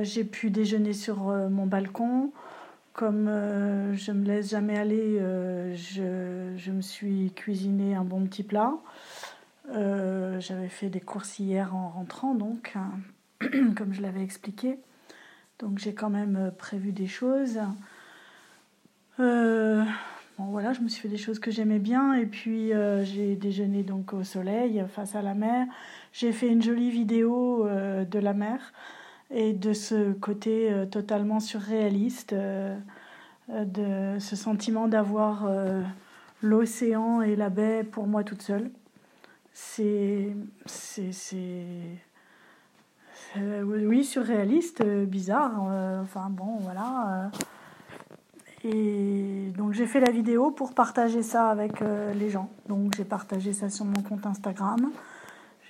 J'ai 0.00 0.24
pu 0.24 0.48
déjeuner 0.48 0.94
sur 0.94 1.24
mon 1.24 1.66
balcon. 1.66 2.32
Comme 2.94 3.26
je 3.26 4.12
me 4.12 4.24
laisse 4.24 4.48
jamais 4.48 4.78
aller, 4.78 5.18
je, 5.74 6.54
je, 6.56 6.70
me 6.70 6.80
suis 6.80 7.32
cuisiné 7.36 7.94
un 7.94 8.02
bon 8.02 8.24
petit 8.24 8.44
plat. 8.44 8.72
J'avais 9.68 10.68
fait 10.70 10.88
des 10.88 11.00
courses 11.00 11.38
hier 11.38 11.76
en 11.76 11.90
rentrant, 11.90 12.34
donc 12.34 12.72
hein. 12.76 12.92
comme 13.76 13.92
je 13.92 14.02
l'avais 14.02 14.22
expliqué. 14.22 14.78
Donc 15.58 15.78
j'ai 15.78 15.94
quand 15.94 16.10
même 16.10 16.36
euh, 16.36 16.50
prévu 16.50 16.92
des 16.92 17.06
choses. 17.06 17.60
Euh, 19.20 19.84
bon 20.38 20.44
voilà, 20.46 20.72
je 20.72 20.80
me 20.80 20.88
suis 20.88 21.00
fait 21.00 21.08
des 21.08 21.16
choses 21.16 21.38
que 21.38 21.50
j'aimais 21.50 21.78
bien 21.78 22.14
et 22.14 22.26
puis 22.26 22.72
euh, 22.72 23.04
j'ai 23.04 23.36
déjeuné 23.36 23.82
donc 23.82 24.12
au 24.12 24.24
soleil 24.24 24.84
face 24.88 25.14
à 25.14 25.22
la 25.22 25.34
mer. 25.34 25.66
J'ai 26.12 26.32
fait 26.32 26.48
une 26.48 26.62
jolie 26.62 26.90
vidéo 26.90 27.66
de 27.68 28.18
la 28.18 28.34
mer 28.34 28.72
et 29.30 29.52
de 29.52 29.72
ce 29.72 30.12
côté 30.12 30.70
totalement 30.90 31.40
surréaliste, 31.40 32.34
de 32.34 34.18
ce 34.18 34.36
sentiment 34.36 34.88
d'avoir 34.88 35.48
l'océan 36.42 37.22
et 37.22 37.34
la 37.34 37.48
baie 37.48 37.82
pour 37.82 38.06
moi 38.06 38.24
toute 38.24 38.42
seule. 38.42 38.70
C'est 39.54 40.36
c'est 40.66 41.12
euh, 43.36 43.62
oui, 43.62 44.04
surréaliste, 44.04 44.82
euh, 44.82 45.06
bizarre. 45.06 45.52
Euh, 45.70 46.02
enfin 46.02 46.28
bon, 46.30 46.56
voilà. 46.60 47.30
Et 48.64 49.52
donc 49.56 49.72
j'ai 49.72 49.86
fait 49.86 50.00
la 50.00 50.10
vidéo 50.10 50.50
pour 50.50 50.74
partager 50.74 51.22
ça 51.22 51.48
avec 51.48 51.80
les 52.14 52.30
gens. 52.30 52.48
Donc 52.68 52.94
j'ai 52.96 53.04
partagé 53.04 53.52
ça 53.52 53.68
sur 53.68 53.84
mon 53.84 54.02
compte 54.02 54.24
Instagram. 54.24 54.92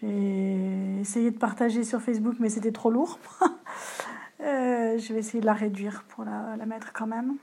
J'ai 0.00 0.98
essayé 1.00 1.30
de 1.30 1.38
partager 1.38 1.84
sur 1.84 2.02
Facebook, 2.02 2.36
mais 2.38 2.50
c'était 2.50 2.72
trop 2.72 2.90
lourd. 2.90 3.18
je 4.40 5.12
vais 5.12 5.20
essayer 5.20 5.40
de 5.40 5.46
la 5.46 5.54
réduire 5.54 6.04
pour 6.08 6.24
la, 6.24 6.66
mettre 6.66 6.92
quand 6.92 7.06
même. 7.06 7.36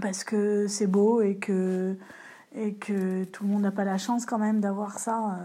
Parce 0.00 0.24
que 0.24 0.66
c'est 0.66 0.86
beau 0.86 1.20
et 1.20 1.36
que, 1.36 1.96
et 2.54 2.74
que 2.74 3.24
tout 3.24 3.44
le 3.44 3.50
monde 3.50 3.62
n'a 3.62 3.70
pas 3.70 3.84
la 3.84 3.98
chance 3.98 4.24
quand 4.24 4.38
même 4.38 4.60
d'avoir 4.60 4.98
ça 4.98 5.36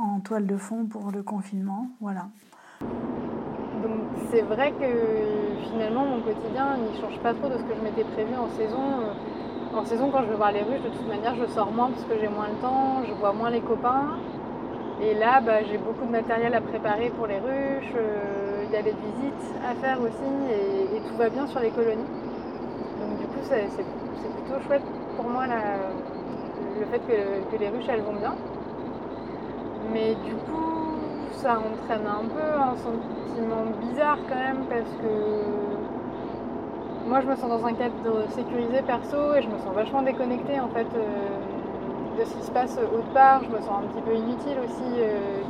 en 0.00 0.20
toile 0.20 0.46
de 0.46 0.56
fond 0.56 0.86
pour 0.86 1.10
le 1.10 1.22
confinement. 1.22 1.88
Voilà. 2.00 2.26
Donc 3.82 4.00
c'est 4.30 4.42
vrai 4.42 4.72
que 4.72 5.70
finalement 5.70 6.04
mon 6.04 6.20
quotidien 6.20 6.76
ne 6.76 7.00
change 7.00 7.18
pas 7.20 7.34
trop 7.34 7.48
de 7.48 7.58
ce 7.58 7.62
que 7.62 7.74
je 7.76 7.82
m'étais 7.82 8.04
prévu 8.04 8.34
en 8.36 8.48
saison. 8.56 8.82
En 9.74 9.84
saison, 9.84 10.10
quand 10.10 10.22
je 10.22 10.30
vais 10.30 10.36
voir 10.36 10.50
les 10.50 10.62
ruches, 10.62 10.82
de 10.82 10.88
toute 10.88 11.06
manière, 11.06 11.34
je 11.36 11.46
sors 11.52 11.70
moins 11.70 11.90
parce 11.90 12.04
que 12.04 12.18
j'ai 12.18 12.28
moins 12.28 12.48
le 12.48 12.56
temps, 12.56 13.02
je 13.06 13.12
vois 13.12 13.32
moins 13.32 13.50
les 13.50 13.60
copains. 13.60 14.16
Et 15.00 15.14
là, 15.14 15.40
bah, 15.40 15.62
j'ai 15.62 15.78
beaucoup 15.78 16.06
de 16.06 16.10
matériel 16.10 16.54
à 16.54 16.60
préparer 16.60 17.10
pour 17.10 17.26
les 17.26 17.38
ruches. 17.38 17.92
Euh, 17.94 18.64
il 18.66 18.72
y 18.72 18.76
a 18.76 18.82
des 18.82 18.92
visites 18.92 19.54
à 19.64 19.74
faire 19.74 20.00
aussi 20.00 20.30
et, 20.50 21.00
tout 21.08 21.16
va 21.16 21.28
bien 21.28 21.46
sur 21.46 21.60
les 21.60 21.70
colonies. 21.70 22.10
Donc 23.00 23.18
du 23.18 23.26
coup, 23.26 23.40
c'est 23.42 23.68
plutôt 23.68 24.60
chouette 24.66 24.82
pour 25.16 25.28
moi 25.28 25.44
le 25.46 26.86
fait 26.86 27.00
que 27.00 27.56
les 27.56 27.68
ruches, 27.68 27.88
elles 27.88 28.02
vont 28.02 28.16
bien. 28.18 28.34
Mais 29.92 30.14
du 30.14 30.34
coup, 30.34 30.68
ça 31.32 31.52
entraîne 31.58 32.06
un 32.06 32.26
peu 32.28 32.42
un 32.42 32.76
sentiment 32.76 33.64
bizarre 33.80 34.18
quand 34.28 34.34
même 34.34 34.64
parce 34.68 34.90
que 35.00 35.68
moi 37.08 37.20
je 37.20 37.26
me 37.26 37.36
sens 37.36 37.48
dans 37.48 37.64
un 37.64 37.72
cadre 37.74 38.28
sécurisé 38.30 38.82
perso 38.82 39.34
et 39.34 39.42
je 39.42 39.48
me 39.48 39.56
sens 39.58 39.72
vachement 39.74 40.02
déconnectée 40.02 40.58
en 40.60 40.68
fait 40.68 40.86
euh, 40.96 42.18
de 42.18 42.24
ce 42.24 42.34
qui 42.34 42.42
se 42.42 42.50
passe 42.50 42.76
autre 42.76 43.12
part. 43.14 43.42
Je 43.44 43.50
me 43.50 43.60
sens 43.60 43.84
un 43.84 43.86
petit 43.86 44.02
peu 44.02 44.14
inutile 44.14 44.58
aussi 44.64 44.92
euh, 44.98 45.40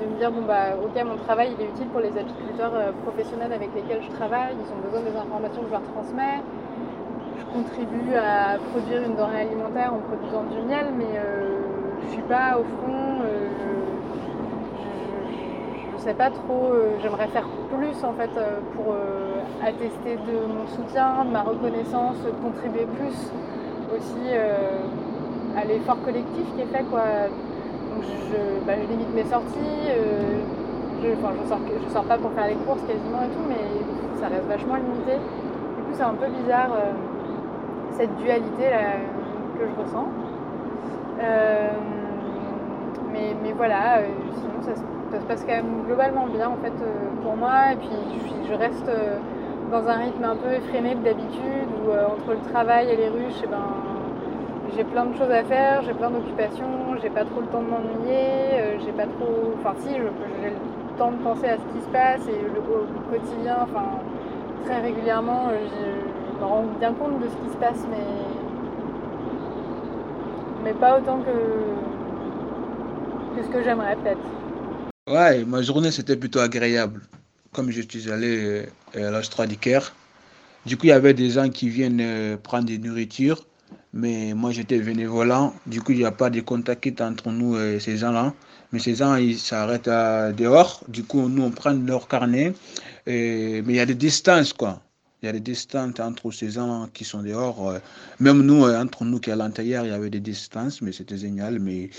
de 0.00 0.12
me 0.14 0.18
dire 0.18 0.30
bon 0.30 0.42
bah 0.46 0.78
ok 0.82 1.04
mon 1.04 1.16
travail 1.24 1.54
il 1.58 1.64
est 1.64 1.68
utile 1.68 1.88
pour 1.88 2.00
les 2.00 2.16
apiculteurs 2.16 2.72
euh, 2.74 2.92
professionnels 3.02 3.52
avec 3.52 3.74
lesquels 3.74 4.02
je 4.02 4.10
travaille, 4.14 4.54
ils 4.54 4.72
ont 4.72 4.80
besoin 4.88 5.02
des 5.10 5.16
informations 5.16 5.62
que 5.62 5.68
je 5.68 5.72
leur 5.72 5.86
transmets. 5.92 6.40
je 7.38 7.44
contribue 7.52 8.14
à 8.14 8.58
produire 8.70 9.02
une 9.02 9.16
denrée 9.16 9.42
alimentaire 9.42 9.92
en 9.92 9.98
produisant 9.98 10.44
du 10.44 10.62
miel, 10.68 10.86
mais 10.96 11.20
je 12.04 12.12
suis 12.12 12.22
pas 12.22 12.58
au 12.58 12.64
fond. 12.64 13.11
Sais 16.04 16.14
pas 16.14 16.30
trop. 16.30 16.72
J'aimerais 17.02 17.28
faire 17.28 17.46
plus 17.70 18.04
en 18.04 18.12
fait 18.12 18.30
pour 18.74 18.94
attester 19.64 20.16
de 20.16 20.46
mon 20.46 20.66
soutien, 20.66 21.24
de 21.24 21.30
ma 21.30 21.42
reconnaissance, 21.42 22.16
contribuer 22.42 22.86
plus 22.98 23.16
aussi 23.94 24.28
à 25.56 25.64
l'effort 25.64 26.00
collectif 26.02 26.46
qui 26.54 26.62
est 26.62 26.76
fait. 26.76 26.84
Quoi. 26.84 27.02
Donc 27.94 28.04
je, 28.04 28.66
bah, 28.66 28.72
limite 28.76 29.14
mes 29.14 29.24
sorties, 29.24 29.84
euh, 29.90 30.40
je, 31.02 31.08
enfin, 31.12 31.34
je, 31.42 31.48
sors, 31.48 31.58
je 31.86 31.92
sors 31.92 32.04
pas 32.04 32.16
pour 32.16 32.32
faire 32.32 32.46
les 32.46 32.54
courses 32.54 32.82
quasiment 32.82 33.22
et 33.22 33.28
tout, 33.28 33.44
mais 33.48 34.20
ça 34.20 34.28
reste 34.28 34.46
vachement 34.48 34.76
limité. 34.76 35.18
Du 35.76 35.82
coup 35.82 35.92
c'est 35.94 36.02
un 36.02 36.14
peu 36.14 36.26
bizarre 36.28 36.72
euh, 36.72 36.92
cette 37.92 38.16
dualité 38.16 38.70
là, 38.70 38.96
que 39.58 39.66
je 39.66 39.82
ressens. 39.82 40.08
Euh, 41.22 41.68
mais, 43.12 43.36
mais, 43.42 43.52
voilà, 43.52 44.00
sinon 44.34 44.62
ça, 44.62 44.72
ça, 45.12 45.20
se 45.20 45.26
passe 45.26 45.44
quand 45.46 45.54
même 45.54 45.84
globalement 45.86 46.26
bien 46.26 46.48
en 46.48 46.56
fait 46.56 46.72
pour 47.22 47.36
moi 47.36 47.72
et 47.72 47.76
puis 47.76 47.88
je, 48.48 48.54
reste 48.54 48.90
dans 49.70 49.88
un 49.88 49.96
rythme 49.96 50.24
un 50.24 50.36
peu 50.36 50.52
effréné 50.52 50.94
d'habitude 50.94 51.68
où 51.84 51.90
entre 51.90 52.32
le 52.32 52.50
travail 52.50 52.90
et 52.90 52.96
les 52.96 53.08
ruches, 53.08 53.40
eh 53.44 53.46
ben, 53.46 53.92
j'ai 54.76 54.84
plein 54.84 55.04
de 55.04 55.14
choses 55.16 55.30
à 55.30 55.44
faire, 55.44 55.82
j'ai 55.82 55.92
plein 55.92 56.10
d'occupations, 56.10 56.96
j'ai 57.02 57.10
pas 57.10 57.24
trop 57.24 57.40
le 57.40 57.46
temps 57.48 57.60
de 57.62 57.68
m'ennuyer, 57.68 58.54
euh, 58.54 58.78
j'ai 58.84 58.92
pas 58.92 59.04
trop. 59.04 59.52
Enfin, 59.58 59.74
si, 59.80 59.90
j'ai 59.90 59.98
le 59.98 60.96
temps 60.96 61.12
de 61.12 61.18
penser 61.18 61.46
à 61.46 61.56
ce 61.56 61.74
qui 61.74 61.80
se 61.84 61.88
passe 61.90 62.26
et 62.28 62.40
au 62.56 63.10
quotidien, 63.10 63.56
enfin, 63.62 64.00
très 64.64 64.80
régulièrement, 64.80 65.48
euh, 65.50 65.58
je, 65.66 66.40
me 66.40 66.46
rends 66.46 66.64
bien 66.78 66.92
compte 66.94 67.20
de 67.20 67.28
ce 67.28 67.36
qui 67.36 67.50
se 67.50 67.56
passe, 67.56 67.86
mais. 67.90 68.04
mais 70.64 70.72
pas 70.72 70.98
autant 70.98 71.18
que. 71.18 71.36
que 73.36 73.42
ce 73.44 73.50
que 73.50 73.62
j'aimerais, 73.62 73.96
peut-être. 73.96 74.41
Ouais, 75.06 75.44
ma 75.44 75.62
journée 75.62 75.90
c'était 75.90 76.16
plutôt 76.16 76.40
agréable. 76.40 77.02
Comme 77.52 77.70
je 77.70 77.82
suis 77.82 78.10
allé 78.10 78.64
euh, 78.96 79.08
à 79.08 79.10
l'Astra 79.10 79.46
du 79.46 79.56
Caire, 79.56 79.94
du 80.64 80.76
coup, 80.76 80.86
il 80.86 80.90
y 80.90 80.92
avait 80.92 81.14
des 81.14 81.30
gens 81.30 81.50
qui 81.50 81.68
viennent 81.68 82.38
prendre 82.38 82.66
des 82.66 82.78
nourritures 82.78 83.44
mais 83.92 84.32
moi, 84.34 84.50
j'étais 84.52 84.78
bénévolant. 84.78 85.54
Du 85.66 85.82
coup, 85.82 85.92
il 85.92 85.98
n'y 85.98 86.04
a 86.04 86.12
pas 86.12 86.30
de 86.30 86.40
contact 86.40 87.00
entre 87.00 87.30
nous 87.30 87.58
et 87.58 87.78
ces 87.78 87.98
gens-là. 87.98 88.32
Mais 88.72 88.78
ces 88.78 88.94
gens, 88.94 89.16
ils 89.16 89.38
s'arrêtent 89.38 89.88
dehors. 90.36 90.82
Du 90.88 91.04
coup, 91.04 91.28
nous, 91.28 91.42
on 91.42 91.50
prend 91.50 91.72
leur 91.72 92.08
carnet. 92.08 92.54
mais 93.06 93.62
il 93.66 93.74
y 93.74 93.80
a 93.80 93.86
des 93.86 93.94
distances, 93.94 94.52
quoi. 94.52 94.82
Il 95.22 95.26
y 95.26 95.28
a 95.28 95.32
des 95.32 95.40
distances 95.40 96.00
entre 96.00 96.32
ces 96.32 96.50
gens 96.50 96.88
qui 96.92 97.04
sont 97.04 97.22
dehors. 97.22 97.68
Euh, 97.70 97.78
même 98.18 98.42
nous, 98.42 98.64
euh, 98.64 98.80
entre 98.80 99.04
nous 99.04 99.20
qui 99.20 99.30
à 99.30 99.36
l'intérieur, 99.36 99.84
il 99.84 99.90
y 99.90 99.92
avait 99.92 100.10
des 100.10 100.20
distances, 100.20 100.82
mais 100.82 100.90
c'était 100.90 101.18
génial. 101.18 101.60
Mais 101.60 101.90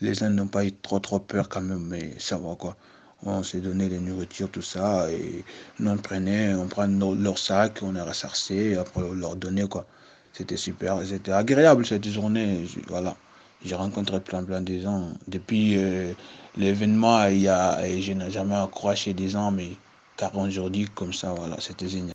les 0.00 0.14
gens 0.14 0.30
n'ont 0.30 0.46
pas 0.46 0.64
eu 0.64 0.72
trop, 0.72 1.00
trop 1.00 1.18
peur 1.18 1.48
quand 1.48 1.60
même. 1.60 1.86
Mais 1.86 2.14
ça 2.18 2.36
va, 2.38 2.54
quoi. 2.54 2.76
On 3.24 3.42
s'est 3.42 3.60
donné 3.60 3.88
les 3.88 3.98
nourritures, 3.98 4.50
tout 4.50 4.62
ça. 4.62 5.10
Et 5.10 5.44
nous, 5.80 5.90
on 5.90 5.96
prenait, 5.96 6.54
on 6.54 6.68
prend 6.68 6.86
leur 6.86 7.38
sac, 7.38 7.80
on 7.82 7.96
est 7.96 8.02
ressarsé, 8.02 8.76
après 8.76 9.02
on 9.02 9.14
leur 9.14 9.36
donnait, 9.36 9.68
quoi. 9.68 9.86
C'était 10.32 10.56
super, 10.56 11.04
c'était 11.04 11.32
agréable 11.32 11.84
cette 11.84 12.08
journée. 12.08 12.64
Voilà, 12.86 13.16
j'ai 13.64 13.74
rencontré 13.74 14.20
plein 14.20 14.44
plein 14.44 14.60
de 14.60 14.78
gens. 14.78 15.10
Depuis 15.26 15.76
euh, 15.76 16.12
l'événement, 16.56 17.24
il 17.26 17.40
y 17.40 17.48
a, 17.48 17.82
je 18.00 18.12
n'ai 18.12 18.30
jamais 18.30 18.54
accroché 18.54 19.14
des 19.14 19.30
gens, 19.30 19.50
mais 19.50 19.72
40 20.16 20.46
aujourd'hui 20.48 20.86
comme 20.94 21.12
ça, 21.12 21.32
voilà, 21.32 21.56
c'était 21.60 21.88
génial. 21.88 22.14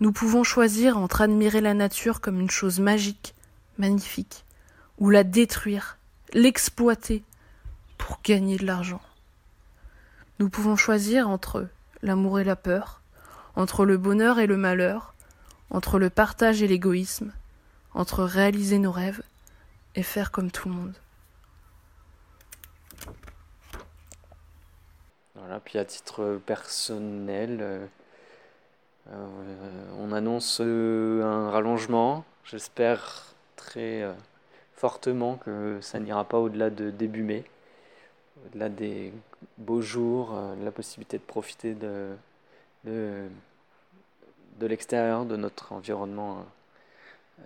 Nous 0.00 0.10
pouvons 0.10 0.42
choisir 0.42 0.98
entre 0.98 1.22
admirer 1.22 1.60
la 1.60 1.72
nature 1.72 2.20
comme 2.20 2.40
une 2.40 2.50
chose 2.50 2.80
magique, 2.80 3.34
magnifique, 3.78 4.44
ou 4.98 5.10
la 5.10 5.24
détruire, 5.24 5.98
l'exploiter 6.32 7.22
pour 7.98 8.20
gagner 8.22 8.56
de 8.56 8.66
l'argent. 8.66 9.00
Nous 10.38 10.48
pouvons 10.48 10.76
choisir 10.76 11.28
entre 11.28 11.68
l'amour 12.02 12.40
et 12.40 12.44
la 12.44 12.56
peur, 12.56 13.00
entre 13.56 13.84
le 13.84 13.96
bonheur 13.96 14.38
et 14.38 14.46
le 14.46 14.56
malheur, 14.56 15.14
entre 15.70 15.98
le 15.98 16.10
partage 16.10 16.62
et 16.62 16.68
l'égoïsme, 16.68 17.32
entre 17.94 18.24
réaliser 18.24 18.78
nos 18.78 18.92
rêves 18.92 19.22
et 19.94 20.02
faire 20.02 20.30
comme 20.30 20.50
tout 20.50 20.68
le 20.68 20.74
monde. 20.74 20.94
Voilà, 25.34 25.60
puis 25.60 25.78
à 25.78 25.84
titre 25.84 26.40
personnel, 26.46 27.58
euh, 27.60 27.86
euh, 29.10 29.92
on 29.98 30.12
annonce 30.12 30.60
euh, 30.60 31.22
un 31.22 31.50
rallongement. 31.50 32.24
J'espère 32.44 33.24
très 33.56 34.04
fortement 34.84 35.36
que 35.36 35.78
ça 35.80 35.98
n'ira 35.98 36.24
pas 36.24 36.38
au-delà 36.38 36.68
de 36.68 36.90
début 36.90 37.22
mai, 37.22 37.44
au-delà 38.44 38.68
des 38.68 39.14
beaux 39.56 39.80
jours, 39.80 40.38
la 40.62 40.70
possibilité 40.70 41.16
de 41.16 41.22
profiter 41.22 41.74
de 41.74 42.16
de 44.60 44.66
l'extérieur 44.66 45.24
de 45.24 45.36
notre 45.36 45.72
environnement 45.72 46.44
euh, 47.40 47.44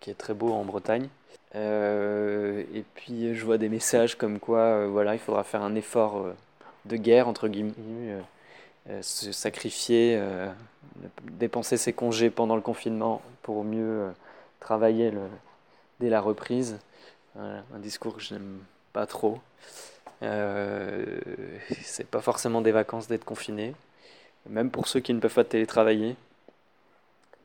qui 0.00 0.10
est 0.10 0.14
très 0.14 0.34
beau 0.34 0.52
en 0.52 0.64
Bretagne. 0.64 1.08
Euh, 1.54 2.64
et 2.74 2.84
puis 2.94 3.34
je 3.34 3.44
vois 3.44 3.58
des 3.58 3.68
messages 3.68 4.16
comme 4.16 4.38
quoi 4.38 4.58
euh, 4.58 4.88
voilà, 4.88 5.14
il 5.14 5.18
faudra 5.18 5.44
faire 5.44 5.62
un 5.62 5.74
effort 5.74 6.26
de 6.84 6.96
guerre, 6.96 7.28
entre 7.28 7.48
guillemets, 7.48 8.18
se 9.02 9.30
sacrifier, 9.30 10.20
dépenser 11.22 11.76
ses 11.76 11.92
congés 11.92 12.30
pendant 12.30 12.56
le 12.56 12.62
confinement 12.62 13.22
pour 13.42 13.62
mieux 13.62 14.12
travailler 14.58 15.12
la 16.10 16.20
reprise. 16.20 16.78
un 17.36 17.78
discours 17.78 18.16
que 18.16 18.22
je 18.22 18.34
n'aime 18.34 18.58
pas 18.92 19.06
trop. 19.06 19.40
c'est 20.20 22.06
pas 22.10 22.20
forcément 22.20 22.60
des 22.60 22.72
vacances 22.72 23.08
d'être 23.08 23.24
confiné 23.24 23.74
même 24.48 24.70
pour 24.70 24.88
ceux 24.88 25.00
qui 25.00 25.14
ne 25.14 25.20
peuvent 25.20 25.34
pas 25.34 25.44
télétravailler. 25.44 26.16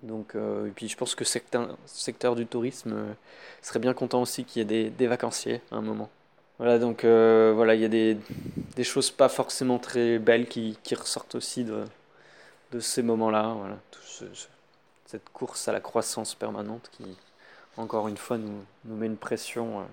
Donc, 0.03 0.35
euh, 0.35 0.67
et 0.67 0.71
puis 0.71 0.87
je 0.87 0.95
pense 0.95 1.15
que 1.15 1.23
le 1.23 1.75
secteur 1.85 2.35
du 2.35 2.45
tourisme 2.45 2.93
euh, 2.93 3.13
serait 3.61 3.79
bien 3.79 3.93
content 3.93 4.21
aussi 4.21 4.43
qu'il 4.43 4.59
y 4.59 4.61
ait 4.61 4.65
des, 4.65 4.89
des, 4.91 5.07
vacanciers 5.07 5.61
à 5.71 5.77
un 5.77 5.81
moment. 5.81 6.09
Voilà, 6.59 6.77
donc 6.77 7.03
euh, 7.03 7.53
voilà, 7.55 7.75
il 7.75 7.81
y 7.81 7.85
a 7.85 7.89
des, 7.89 8.17
des, 8.75 8.83
choses 8.83 9.09
pas 9.11 9.29
forcément 9.29 9.79
très 9.79 10.19
belles 10.19 10.47
qui, 10.47 10.77
qui 10.83 10.95
ressortent 10.95 11.35
aussi 11.35 11.63
de, 11.63 11.83
de 12.71 12.79
ces 12.79 13.01
moments-là. 13.01 13.55
Voilà, 13.57 13.77
cette 15.05 15.29
course 15.29 15.67
à 15.67 15.71
la 15.71 15.79
croissance 15.79 16.35
permanente 16.35 16.89
qui, 16.91 17.03
encore 17.77 18.07
une 18.07 18.17
fois, 18.17 18.37
nous, 18.37 18.63
nous 18.85 18.95
met 18.95 19.05
une 19.05 19.17
pression 19.17 19.85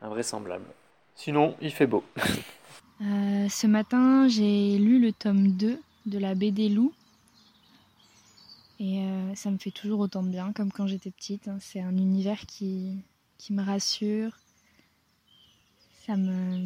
invraisemblable. 0.00 0.66
Sinon, 1.14 1.56
il 1.60 1.72
fait 1.72 1.86
beau. 1.86 2.04
ce 3.00 3.66
matin, 3.66 4.28
j'ai 4.28 4.78
lu 4.78 5.00
le 5.00 5.12
tome 5.12 5.52
2 5.52 5.80
de 6.06 6.18
la 6.18 6.34
BD 6.34 6.68
Loup. 6.68 6.92
Et 8.78 9.00
euh, 9.00 9.34
ça 9.34 9.50
me 9.50 9.58
fait 9.58 9.70
toujours 9.70 10.00
autant 10.00 10.22
de 10.22 10.28
bien, 10.28 10.52
comme 10.52 10.70
quand 10.70 10.86
j'étais 10.86 11.10
petite. 11.10 11.48
Hein. 11.48 11.56
C'est 11.60 11.80
un 11.80 11.96
univers 11.96 12.44
qui, 12.46 12.98
qui 13.38 13.52
me 13.52 13.62
rassure. 13.62 14.38
Ça 16.06 16.16
me. 16.16 16.64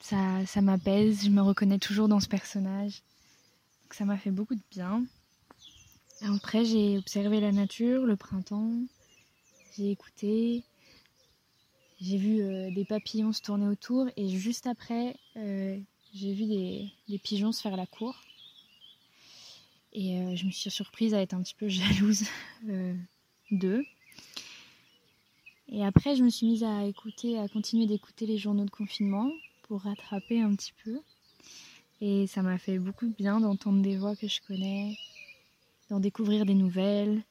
Ça, 0.00 0.44
ça 0.46 0.60
m'apaise. 0.60 1.24
Je 1.24 1.30
me 1.30 1.40
reconnais 1.40 1.78
toujours 1.78 2.08
dans 2.08 2.20
ce 2.20 2.28
personnage. 2.28 3.02
Donc 3.84 3.94
ça 3.94 4.04
m'a 4.04 4.18
fait 4.18 4.32
beaucoup 4.32 4.56
de 4.56 4.62
bien. 4.70 5.04
Après, 6.22 6.64
j'ai 6.64 6.96
observé 6.96 7.40
la 7.40 7.52
nature, 7.52 8.06
le 8.06 8.16
printemps. 8.16 8.72
J'ai 9.76 9.90
écouté. 9.90 10.62
J'ai 12.00 12.16
vu 12.16 12.40
euh, 12.40 12.70
des 12.70 12.84
papillons 12.84 13.32
se 13.32 13.42
tourner 13.42 13.66
autour. 13.66 14.08
Et 14.16 14.28
juste 14.28 14.66
après, 14.66 15.16
euh, 15.36 15.78
j'ai 16.14 16.32
vu 16.32 16.46
des, 16.46 17.18
pigeons 17.18 17.52
se 17.52 17.60
faire 17.60 17.76
la 17.76 17.86
cour. 17.86 18.14
Et 19.92 20.18
euh, 20.18 20.36
je 20.36 20.46
me 20.46 20.50
suis 20.50 20.70
surprise 20.70 21.14
à 21.14 21.20
être 21.20 21.34
un 21.34 21.42
petit 21.42 21.54
peu 21.54 21.68
jalouse 21.68 22.24
d'eux. 23.50 23.84
Et 25.68 25.84
après, 25.84 26.14
je 26.14 26.22
me 26.22 26.30
suis 26.30 26.46
mise 26.46 26.62
à 26.62 26.84
écouter, 26.84 27.38
à 27.38 27.48
continuer 27.48 27.86
d'écouter 27.86 28.26
les 28.26 28.38
journaux 28.38 28.64
de 28.64 28.70
confinement 28.70 29.30
pour 29.62 29.82
rattraper 29.82 30.40
un 30.40 30.54
petit 30.54 30.72
peu. 30.84 31.00
Et 32.00 32.26
ça 32.26 32.42
m'a 32.42 32.58
fait 32.58 32.78
beaucoup 32.78 33.06
de 33.06 33.14
bien 33.14 33.40
d'entendre 33.40 33.82
des 33.82 33.96
voix 33.96 34.14
que 34.14 34.28
je 34.28 34.40
connais, 34.46 34.96
d'en 35.90 36.00
découvrir 36.00 36.46
des 36.46 36.54
nouvelles. 36.54 37.22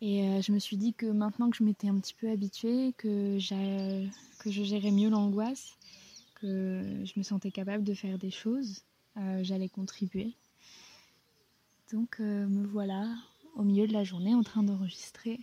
Et 0.00 0.28
euh, 0.28 0.42
je 0.42 0.52
me 0.52 0.58
suis 0.58 0.76
dit 0.76 0.92
que 0.92 1.06
maintenant 1.06 1.50
que 1.50 1.56
je 1.56 1.64
m'étais 1.64 1.88
un 1.88 1.98
petit 1.98 2.14
peu 2.14 2.30
habituée, 2.30 2.92
que, 2.98 3.38
que 4.38 4.50
je 4.50 4.62
gérais 4.62 4.90
mieux 4.90 5.08
l'angoisse, 5.08 5.76
que 6.34 7.02
je 7.04 7.12
me 7.16 7.22
sentais 7.22 7.50
capable 7.50 7.82
de 7.82 7.94
faire 7.94 8.18
des 8.18 8.30
choses, 8.30 8.82
euh, 9.16 9.40
j'allais 9.42 9.68
contribuer. 9.68 10.34
Donc 11.92 12.16
euh, 12.20 12.46
me 12.46 12.66
voilà 12.66 13.06
au 13.54 13.62
milieu 13.62 13.86
de 13.86 13.92
la 13.92 14.04
journée 14.04 14.34
en 14.34 14.42
train 14.42 14.62
d'enregistrer 14.62 15.40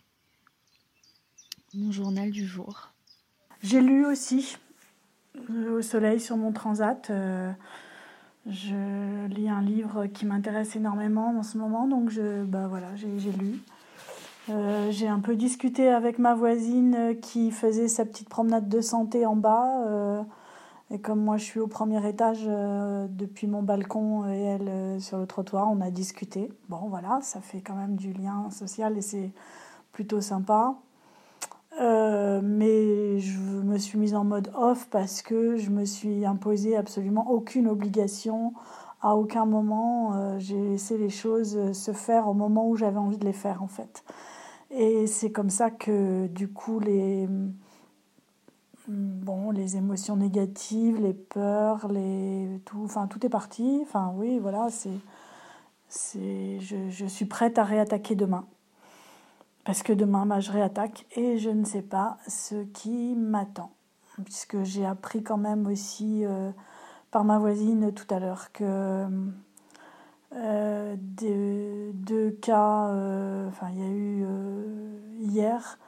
mon 1.73 1.91
journal 1.91 2.29
du 2.29 2.45
jour. 2.45 2.93
J'ai 3.63 3.81
lu 3.81 4.05
aussi 4.05 4.57
au 5.49 5.81
soleil 5.81 6.19
sur 6.19 6.37
mon 6.37 6.51
transat. 6.51 7.11
Je 8.47 9.27
lis 9.27 9.49
un 9.49 9.61
livre 9.61 10.07
qui 10.07 10.25
m'intéresse 10.25 10.75
énormément 10.75 11.37
en 11.37 11.43
ce 11.43 11.57
moment, 11.57 11.87
donc 11.87 12.09
je, 12.09 12.43
bah 12.43 12.67
voilà, 12.67 12.87
j'ai 12.95 13.31
lu. 13.31 13.61
Euh, 14.49 14.91
j'ai 14.91 15.07
un 15.07 15.19
peu 15.19 15.35
discuté 15.35 15.87
avec 15.87 16.19
ma 16.19 16.35
voisine 16.35 17.15
qui 17.21 17.51
faisait 17.51 17.87
sa 17.87 18.03
petite 18.05 18.27
promenade 18.27 18.67
de 18.67 18.81
santé 18.81 19.25
en 19.25 19.35
bas. 19.35 19.85
Euh, 19.87 20.21
et 20.91 20.99
comme 20.99 21.23
moi 21.23 21.37
je 21.37 21.45
suis 21.45 21.59
au 21.61 21.67
premier 21.67 22.05
étage 22.07 22.43
euh, 22.45 23.07
depuis 23.09 23.47
mon 23.47 23.63
balcon 23.63 24.29
et 24.29 24.41
elle 24.41 25.01
sur 25.01 25.17
le 25.17 25.25
trottoir, 25.25 25.71
on 25.71 25.79
a 25.79 25.91
discuté. 25.91 26.51
Bon 26.67 26.87
voilà, 26.89 27.19
ça 27.21 27.39
fait 27.39 27.61
quand 27.61 27.75
même 27.75 27.95
du 27.95 28.11
lien 28.11 28.49
social 28.51 28.97
et 28.97 29.01
c'est 29.01 29.31
plutôt 29.93 30.19
sympa. 30.19 30.75
Mais 32.41 33.19
je 33.19 33.39
me 33.39 33.77
suis 33.77 33.97
mise 33.97 34.15
en 34.15 34.23
mode 34.23 34.51
off 34.55 34.87
parce 34.89 35.21
que 35.21 35.57
je 35.57 35.69
me 35.69 35.85
suis 35.85 36.25
imposé 36.25 36.75
absolument 36.75 37.29
aucune 37.29 37.67
obligation. 37.67 38.53
À 39.01 39.15
aucun 39.15 39.45
moment, 39.45 40.39
j'ai 40.39 40.59
laissé 40.59 40.97
les 40.97 41.09
choses 41.09 41.73
se 41.73 41.91
faire 41.91 42.27
au 42.27 42.33
moment 42.33 42.69
où 42.69 42.75
j'avais 42.77 42.97
envie 42.97 43.17
de 43.17 43.25
les 43.25 43.33
faire 43.33 43.61
en 43.61 43.67
fait. 43.67 44.03
Et 44.71 45.07
c'est 45.07 45.31
comme 45.31 45.49
ça 45.49 45.69
que 45.69 46.27
du 46.27 46.47
coup 46.47 46.79
les, 46.79 47.27
bon, 48.87 49.51
les 49.51 49.77
émotions 49.77 50.15
négatives, 50.15 51.01
les 51.01 51.13
peurs, 51.13 51.87
les, 51.91 52.61
tout, 52.65 52.81
enfin, 52.83 53.07
tout 53.07 53.25
est 53.25 53.29
parti. 53.29 53.79
Enfin 53.83 54.13
oui, 54.15 54.39
voilà, 54.39 54.67
c'est, 54.69 54.99
c'est, 55.89 56.59
je, 56.59 56.89
je, 56.89 57.05
suis 57.05 57.25
prête 57.25 57.57
à 57.57 57.63
réattaquer 57.63 58.15
demain. 58.15 58.45
Parce 59.65 59.81
que 59.81 59.93
demain, 59.93 60.25
bah, 60.25 60.39
je 60.39 60.51
réattaque 60.51 61.05
et 61.15 61.37
je 61.37 61.49
ne 61.49 61.63
sais 61.63 61.81
pas 61.81 62.17
ce 62.27 62.63
qui 62.63 63.15
m'attend. 63.15 63.71
Puisque 64.25 64.61
j'ai 64.63 64.85
appris 64.85 65.23
quand 65.23 65.37
même 65.37 65.67
aussi 65.67 66.25
euh, 66.25 66.51
par 67.11 67.23
ma 67.23 67.39
voisine 67.39 67.93
tout 67.93 68.05
à 68.13 68.19
l'heure 68.19 68.51
que 68.51 69.07
euh, 70.33 70.95
deux, 70.97 72.31
cas, 72.41 72.89
euh, 72.89 73.47
enfin 73.47 73.69
il 73.71 73.79
y 73.79 73.83
a 73.83 73.89
eu 73.89 74.27
hier 75.19 75.79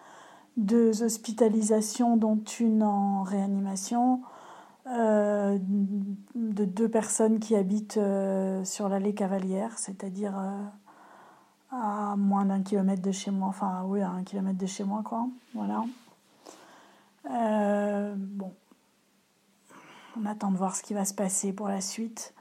deux 0.57 1.03
hospitalisations, 1.03 2.15
dont 2.15 2.41
une 2.59 2.81
en 2.81 3.23
réanimation, 3.23 4.21
de 4.85 5.59
deux 6.65 6.87
personnes 6.87 7.39
qui 7.39 7.55
habitent 7.55 7.99
sur 8.63 8.87
l'allée 8.87 9.13
Cavalière, 9.13 9.77
c'est-à-dire 9.77 10.35
à 11.81 12.15
moins 12.15 12.45
d'un 12.45 12.61
kilomètre 12.61 13.01
de 13.01 13.11
chez 13.11 13.31
moi, 13.31 13.49
enfin 13.49 13.83
oui, 13.85 14.01
à 14.01 14.09
un 14.09 14.23
kilomètre 14.23 14.57
de 14.57 14.65
chez 14.65 14.83
moi, 14.83 15.01
quoi. 15.03 15.27
Voilà. 15.53 15.83
bon, 18.15 18.53
on 20.17 20.25
attend 20.25 20.51
de 20.51 20.57
voir 20.57 20.75
ce 20.75 20.83
qui 20.83 20.93
va 20.93 21.05
se 21.05 21.13
passer 21.13 21.53
pour 21.53 21.67
la 21.67 21.81
suite. 21.81 22.33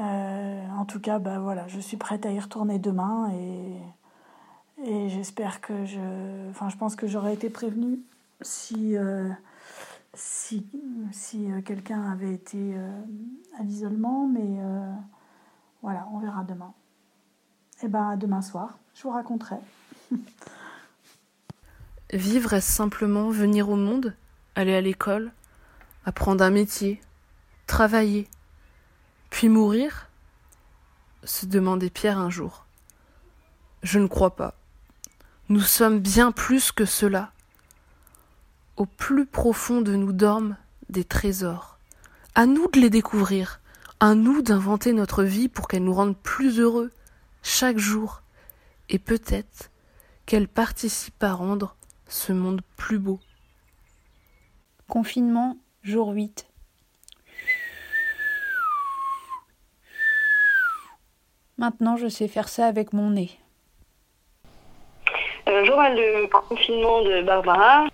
Euh, 0.00 0.68
en 0.78 0.84
tout 0.84 1.00
cas, 1.00 1.18
bah, 1.18 1.38
voilà, 1.38 1.66
je 1.68 1.80
suis 1.80 1.96
prête 1.96 2.24
à 2.24 2.30
y 2.30 2.38
retourner 2.38 2.78
demain 2.78 3.32
et, 3.32 3.76
et 4.84 5.08
j'espère 5.08 5.60
que 5.60 5.84
je. 5.84 6.50
Enfin, 6.50 6.68
je 6.68 6.76
pense 6.76 6.94
que 6.94 7.06
j'aurais 7.06 7.34
été 7.34 7.50
prévenue 7.50 7.98
si, 8.40 8.96
euh, 8.96 9.28
si, 10.14 10.66
si 11.10 11.50
euh, 11.50 11.60
quelqu'un 11.62 12.12
avait 12.12 12.32
été 12.32 12.76
à 13.58 13.62
l'isolement, 13.62 14.26
mais 14.28 14.58
voilà, 15.82 16.06
on 16.12 16.18
verra 16.18 16.44
demain. 16.44 16.72
Eh 17.82 17.88
ben 17.88 18.16
demain 18.16 18.42
soir, 18.42 18.78
je 18.94 19.02
vous 19.02 19.10
raconterai. 19.10 19.56
Vivre 22.12 22.54
est 22.54 22.60
simplement 22.60 23.30
venir 23.30 23.68
au 23.68 23.76
monde, 23.76 24.14
aller 24.54 24.74
à 24.74 24.80
l'école, 24.80 25.30
apprendre 26.04 26.42
un 26.42 26.50
métier, 26.50 27.00
travailler 27.66 28.28
puis 29.30 29.48
mourir 29.48 30.08
se 31.24 31.46
demandait 31.46 31.90
Pierre 31.90 32.18
un 32.18 32.30
jour. 32.30 32.64
Je 33.82 33.98
ne 33.98 34.06
crois 34.06 34.34
pas. 34.34 34.54
Nous 35.48 35.60
sommes 35.60 36.00
bien 36.00 36.32
plus 36.32 36.72
que 36.72 36.84
cela. 36.84 37.32
Au 38.76 38.86
plus 38.86 39.26
profond 39.26 39.80
de 39.80 39.94
nous 39.94 40.12
dorment 40.12 40.56
des 40.88 41.04
trésors. 41.04 41.78
À 42.34 42.46
nous 42.46 42.68
de 42.68 42.80
les 42.80 42.90
découvrir, 42.90 43.60
à 44.00 44.14
nous 44.14 44.42
d'inventer 44.42 44.92
notre 44.92 45.24
vie 45.24 45.48
pour 45.48 45.68
qu'elle 45.68 45.84
nous 45.84 45.94
rende 45.94 46.16
plus 46.16 46.60
heureux 46.60 46.90
chaque 47.48 47.78
jour, 47.78 48.20
et 48.90 48.98
peut-être 48.98 49.70
qu'elle 50.26 50.48
participe 50.48 51.22
à 51.22 51.32
rendre 51.32 51.76
ce 52.06 52.32
monde 52.32 52.60
plus 52.76 52.98
beau. 52.98 53.20
Confinement, 54.86 55.56
jour 55.82 56.10
8. 56.10 56.46
Maintenant, 61.56 61.96
je 61.96 62.08
sais 62.08 62.28
faire 62.28 62.48
ça 62.48 62.66
avec 62.66 62.92
mon 62.92 63.10
nez. 63.10 63.30
Euh, 65.48 65.64
journal 65.64 65.96
de 65.96 66.26
confinement 66.26 67.00
de 67.02 67.22
Barbara. 67.22 67.86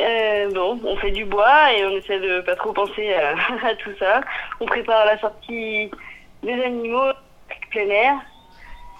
Euh, 0.00 0.50
bon, 0.52 0.80
on 0.82 0.96
fait 0.96 1.10
du 1.10 1.26
bois 1.26 1.74
et 1.74 1.84
on 1.84 1.90
essaie 1.90 2.20
de 2.20 2.40
pas 2.40 2.56
trop 2.56 2.72
penser 2.72 3.12
à, 3.12 3.74
tout 3.84 3.92
ça. 3.98 4.22
On 4.60 4.64
prépare 4.64 5.04
la 5.04 5.18
sortie 5.18 5.90
des 6.42 6.62
animaux 6.64 7.12
plein 7.70 7.88
air. 7.90 8.18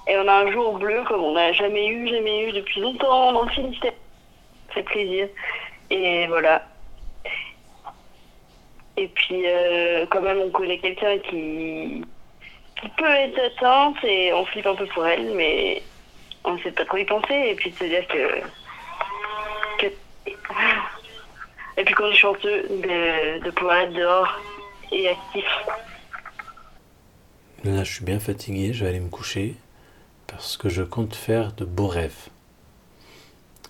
Et 0.08 0.16
on 0.16 0.26
a 0.26 0.32
un 0.32 0.50
jour 0.50 0.78
bleu 0.78 1.04
comme 1.06 1.22
on 1.22 1.32
n'a 1.34 1.52
jamais 1.52 1.86
eu, 1.86 2.08
jamais 2.08 2.48
eu 2.48 2.52
depuis 2.52 2.80
longtemps 2.80 3.32
dans 3.32 3.42
le 3.42 3.50
Finistère. 3.50 3.92
Fait 4.70 4.82
plaisir. 4.82 5.28
Et 5.90 6.26
voilà. 6.28 6.66
Et 8.96 9.08
puis, 9.08 9.42
euh, 9.46 10.06
quand 10.10 10.22
même, 10.22 10.38
on 10.38 10.50
connaît 10.50 10.78
quelqu'un 10.78 11.18
qui, 11.18 12.02
qui 12.80 12.88
peut 12.96 13.04
être 13.04 13.38
atteinte 13.38 14.02
et 14.02 14.32
on 14.32 14.44
flippe 14.46 14.66
un 14.66 14.74
peu 14.74 14.86
pour 14.86 15.06
elle, 15.06 15.34
mais 15.34 15.82
on 16.44 16.54
ne 16.54 16.62
sait 16.62 16.72
pas 16.72 16.86
trop 16.86 16.96
y 16.96 17.04
penser 17.04 17.50
et 17.50 17.54
puis 17.54 17.70
de 17.70 17.76
se 17.76 17.84
dire 17.84 18.06
que. 18.08 18.42
Et 21.76 21.84
puis 21.84 21.94
qu'on 21.94 22.10
est 22.10 22.14
chanceux 22.14 22.62
de, 22.70 23.44
de 23.44 23.50
pouvoir 23.50 23.76
être 23.76 23.92
dehors 23.92 24.40
et 24.90 25.10
actif. 25.10 25.44
Là, 27.62 27.84
je 27.84 27.92
suis 27.92 28.04
bien 28.04 28.18
fatigué, 28.18 28.72
je 28.72 28.82
vais 28.82 28.90
aller 28.90 29.00
me 29.00 29.10
coucher 29.10 29.54
parce 30.28 30.56
que 30.56 30.68
je 30.68 30.82
compte 30.84 31.16
faire 31.16 31.52
de 31.54 31.64
beaux 31.64 31.88
rêves. 31.88 32.28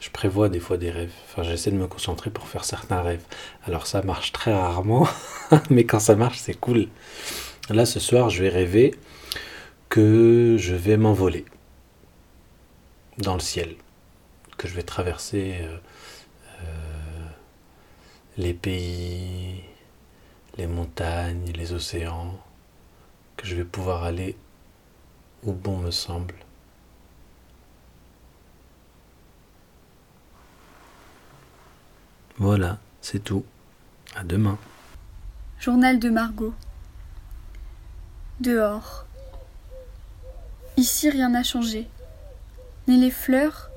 Je 0.00 0.10
prévois 0.10 0.48
des 0.48 0.60
fois 0.60 0.76
des 0.76 0.90
rêves. 0.90 1.12
Enfin, 1.24 1.42
j'essaie 1.42 1.70
de 1.70 1.76
me 1.76 1.86
concentrer 1.86 2.30
pour 2.30 2.46
faire 2.46 2.64
certains 2.64 3.00
rêves. 3.00 3.24
Alors, 3.64 3.86
ça 3.86 4.02
marche 4.02 4.32
très 4.32 4.52
rarement, 4.52 5.08
mais 5.70 5.84
quand 5.84 5.98
ça 5.98 6.14
marche, 6.14 6.38
c'est 6.38 6.58
cool. 6.58 6.88
Là, 7.70 7.86
ce 7.86 7.98
soir, 7.98 8.28
je 8.28 8.42
vais 8.42 8.50
rêver 8.50 8.94
que 9.88 10.56
je 10.58 10.74
vais 10.74 10.96
m'envoler 10.96 11.46
dans 13.18 13.34
le 13.34 13.40
ciel, 13.40 13.76
que 14.56 14.68
je 14.68 14.74
vais 14.74 14.82
traverser 14.82 15.56
euh, 15.60 15.78
euh, 16.62 17.26
les 18.36 18.54
pays, 18.54 19.62
les 20.56 20.66
montagnes, 20.66 21.52
les 21.54 21.72
océans, 21.72 22.38
que 23.36 23.46
je 23.46 23.54
vais 23.54 23.64
pouvoir 23.64 24.04
aller 24.04 24.36
où 25.42 25.52
bon 25.52 25.78
me 25.78 25.90
semble. 25.90 26.34
Voilà, 32.38 32.78
c'est 33.00 33.24
tout. 33.24 33.44
À 34.14 34.22
demain. 34.22 34.58
Journal 35.58 35.98
de 35.98 36.08
Margot. 36.08 36.54
Dehors. 38.38 39.06
Ici 40.76 41.10
rien 41.10 41.30
n'a 41.30 41.42
changé. 41.42 41.88
Ni 42.86 42.96
les 42.96 43.10
fleurs, 43.10 43.70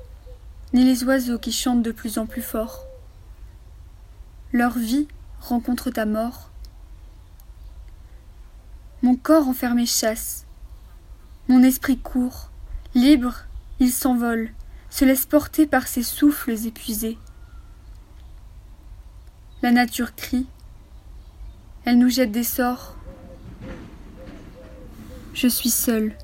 ni 0.72 0.84
les 0.84 1.02
oiseaux 1.02 1.40
qui 1.40 1.50
chantent 1.50 1.82
de 1.82 1.90
plus 1.90 2.18
en 2.18 2.26
plus 2.26 2.40
fort. 2.40 2.86
Leur 4.52 4.78
vie 4.78 5.08
rencontre 5.40 5.90
ta 5.90 6.06
mort. 6.06 6.50
Mon 9.02 9.16
corps 9.16 9.48
enfermé 9.48 9.86
chasse. 9.86 10.46
Mon 11.48 11.64
esprit 11.64 11.98
court. 11.98 12.50
Libre, 12.94 13.46
il 13.80 13.90
s'envole, 13.90 14.52
se 14.88 15.04
laisse 15.04 15.26
porter 15.26 15.66
par 15.66 15.88
ses 15.88 16.04
souffles 16.04 16.66
épuisés. 16.66 17.18
La 19.62 19.70
nature 19.70 20.14
crie. 20.14 20.46
Elle 21.84 21.98
nous 21.98 22.10
jette 22.10 22.32
des 22.32 22.44
sorts 22.44 22.96
je 25.34 25.48
suis 25.48 25.70
seule. 25.70 26.16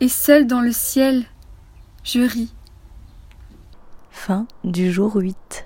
Et 0.00 0.08
seule 0.08 0.46
dans 0.46 0.60
le 0.60 0.72
ciel, 0.72 1.24
je 2.02 2.20
ris. 2.20 2.52
Fin 4.10 4.46
du 4.64 4.90
jour 4.90 5.14
8. 5.14 5.62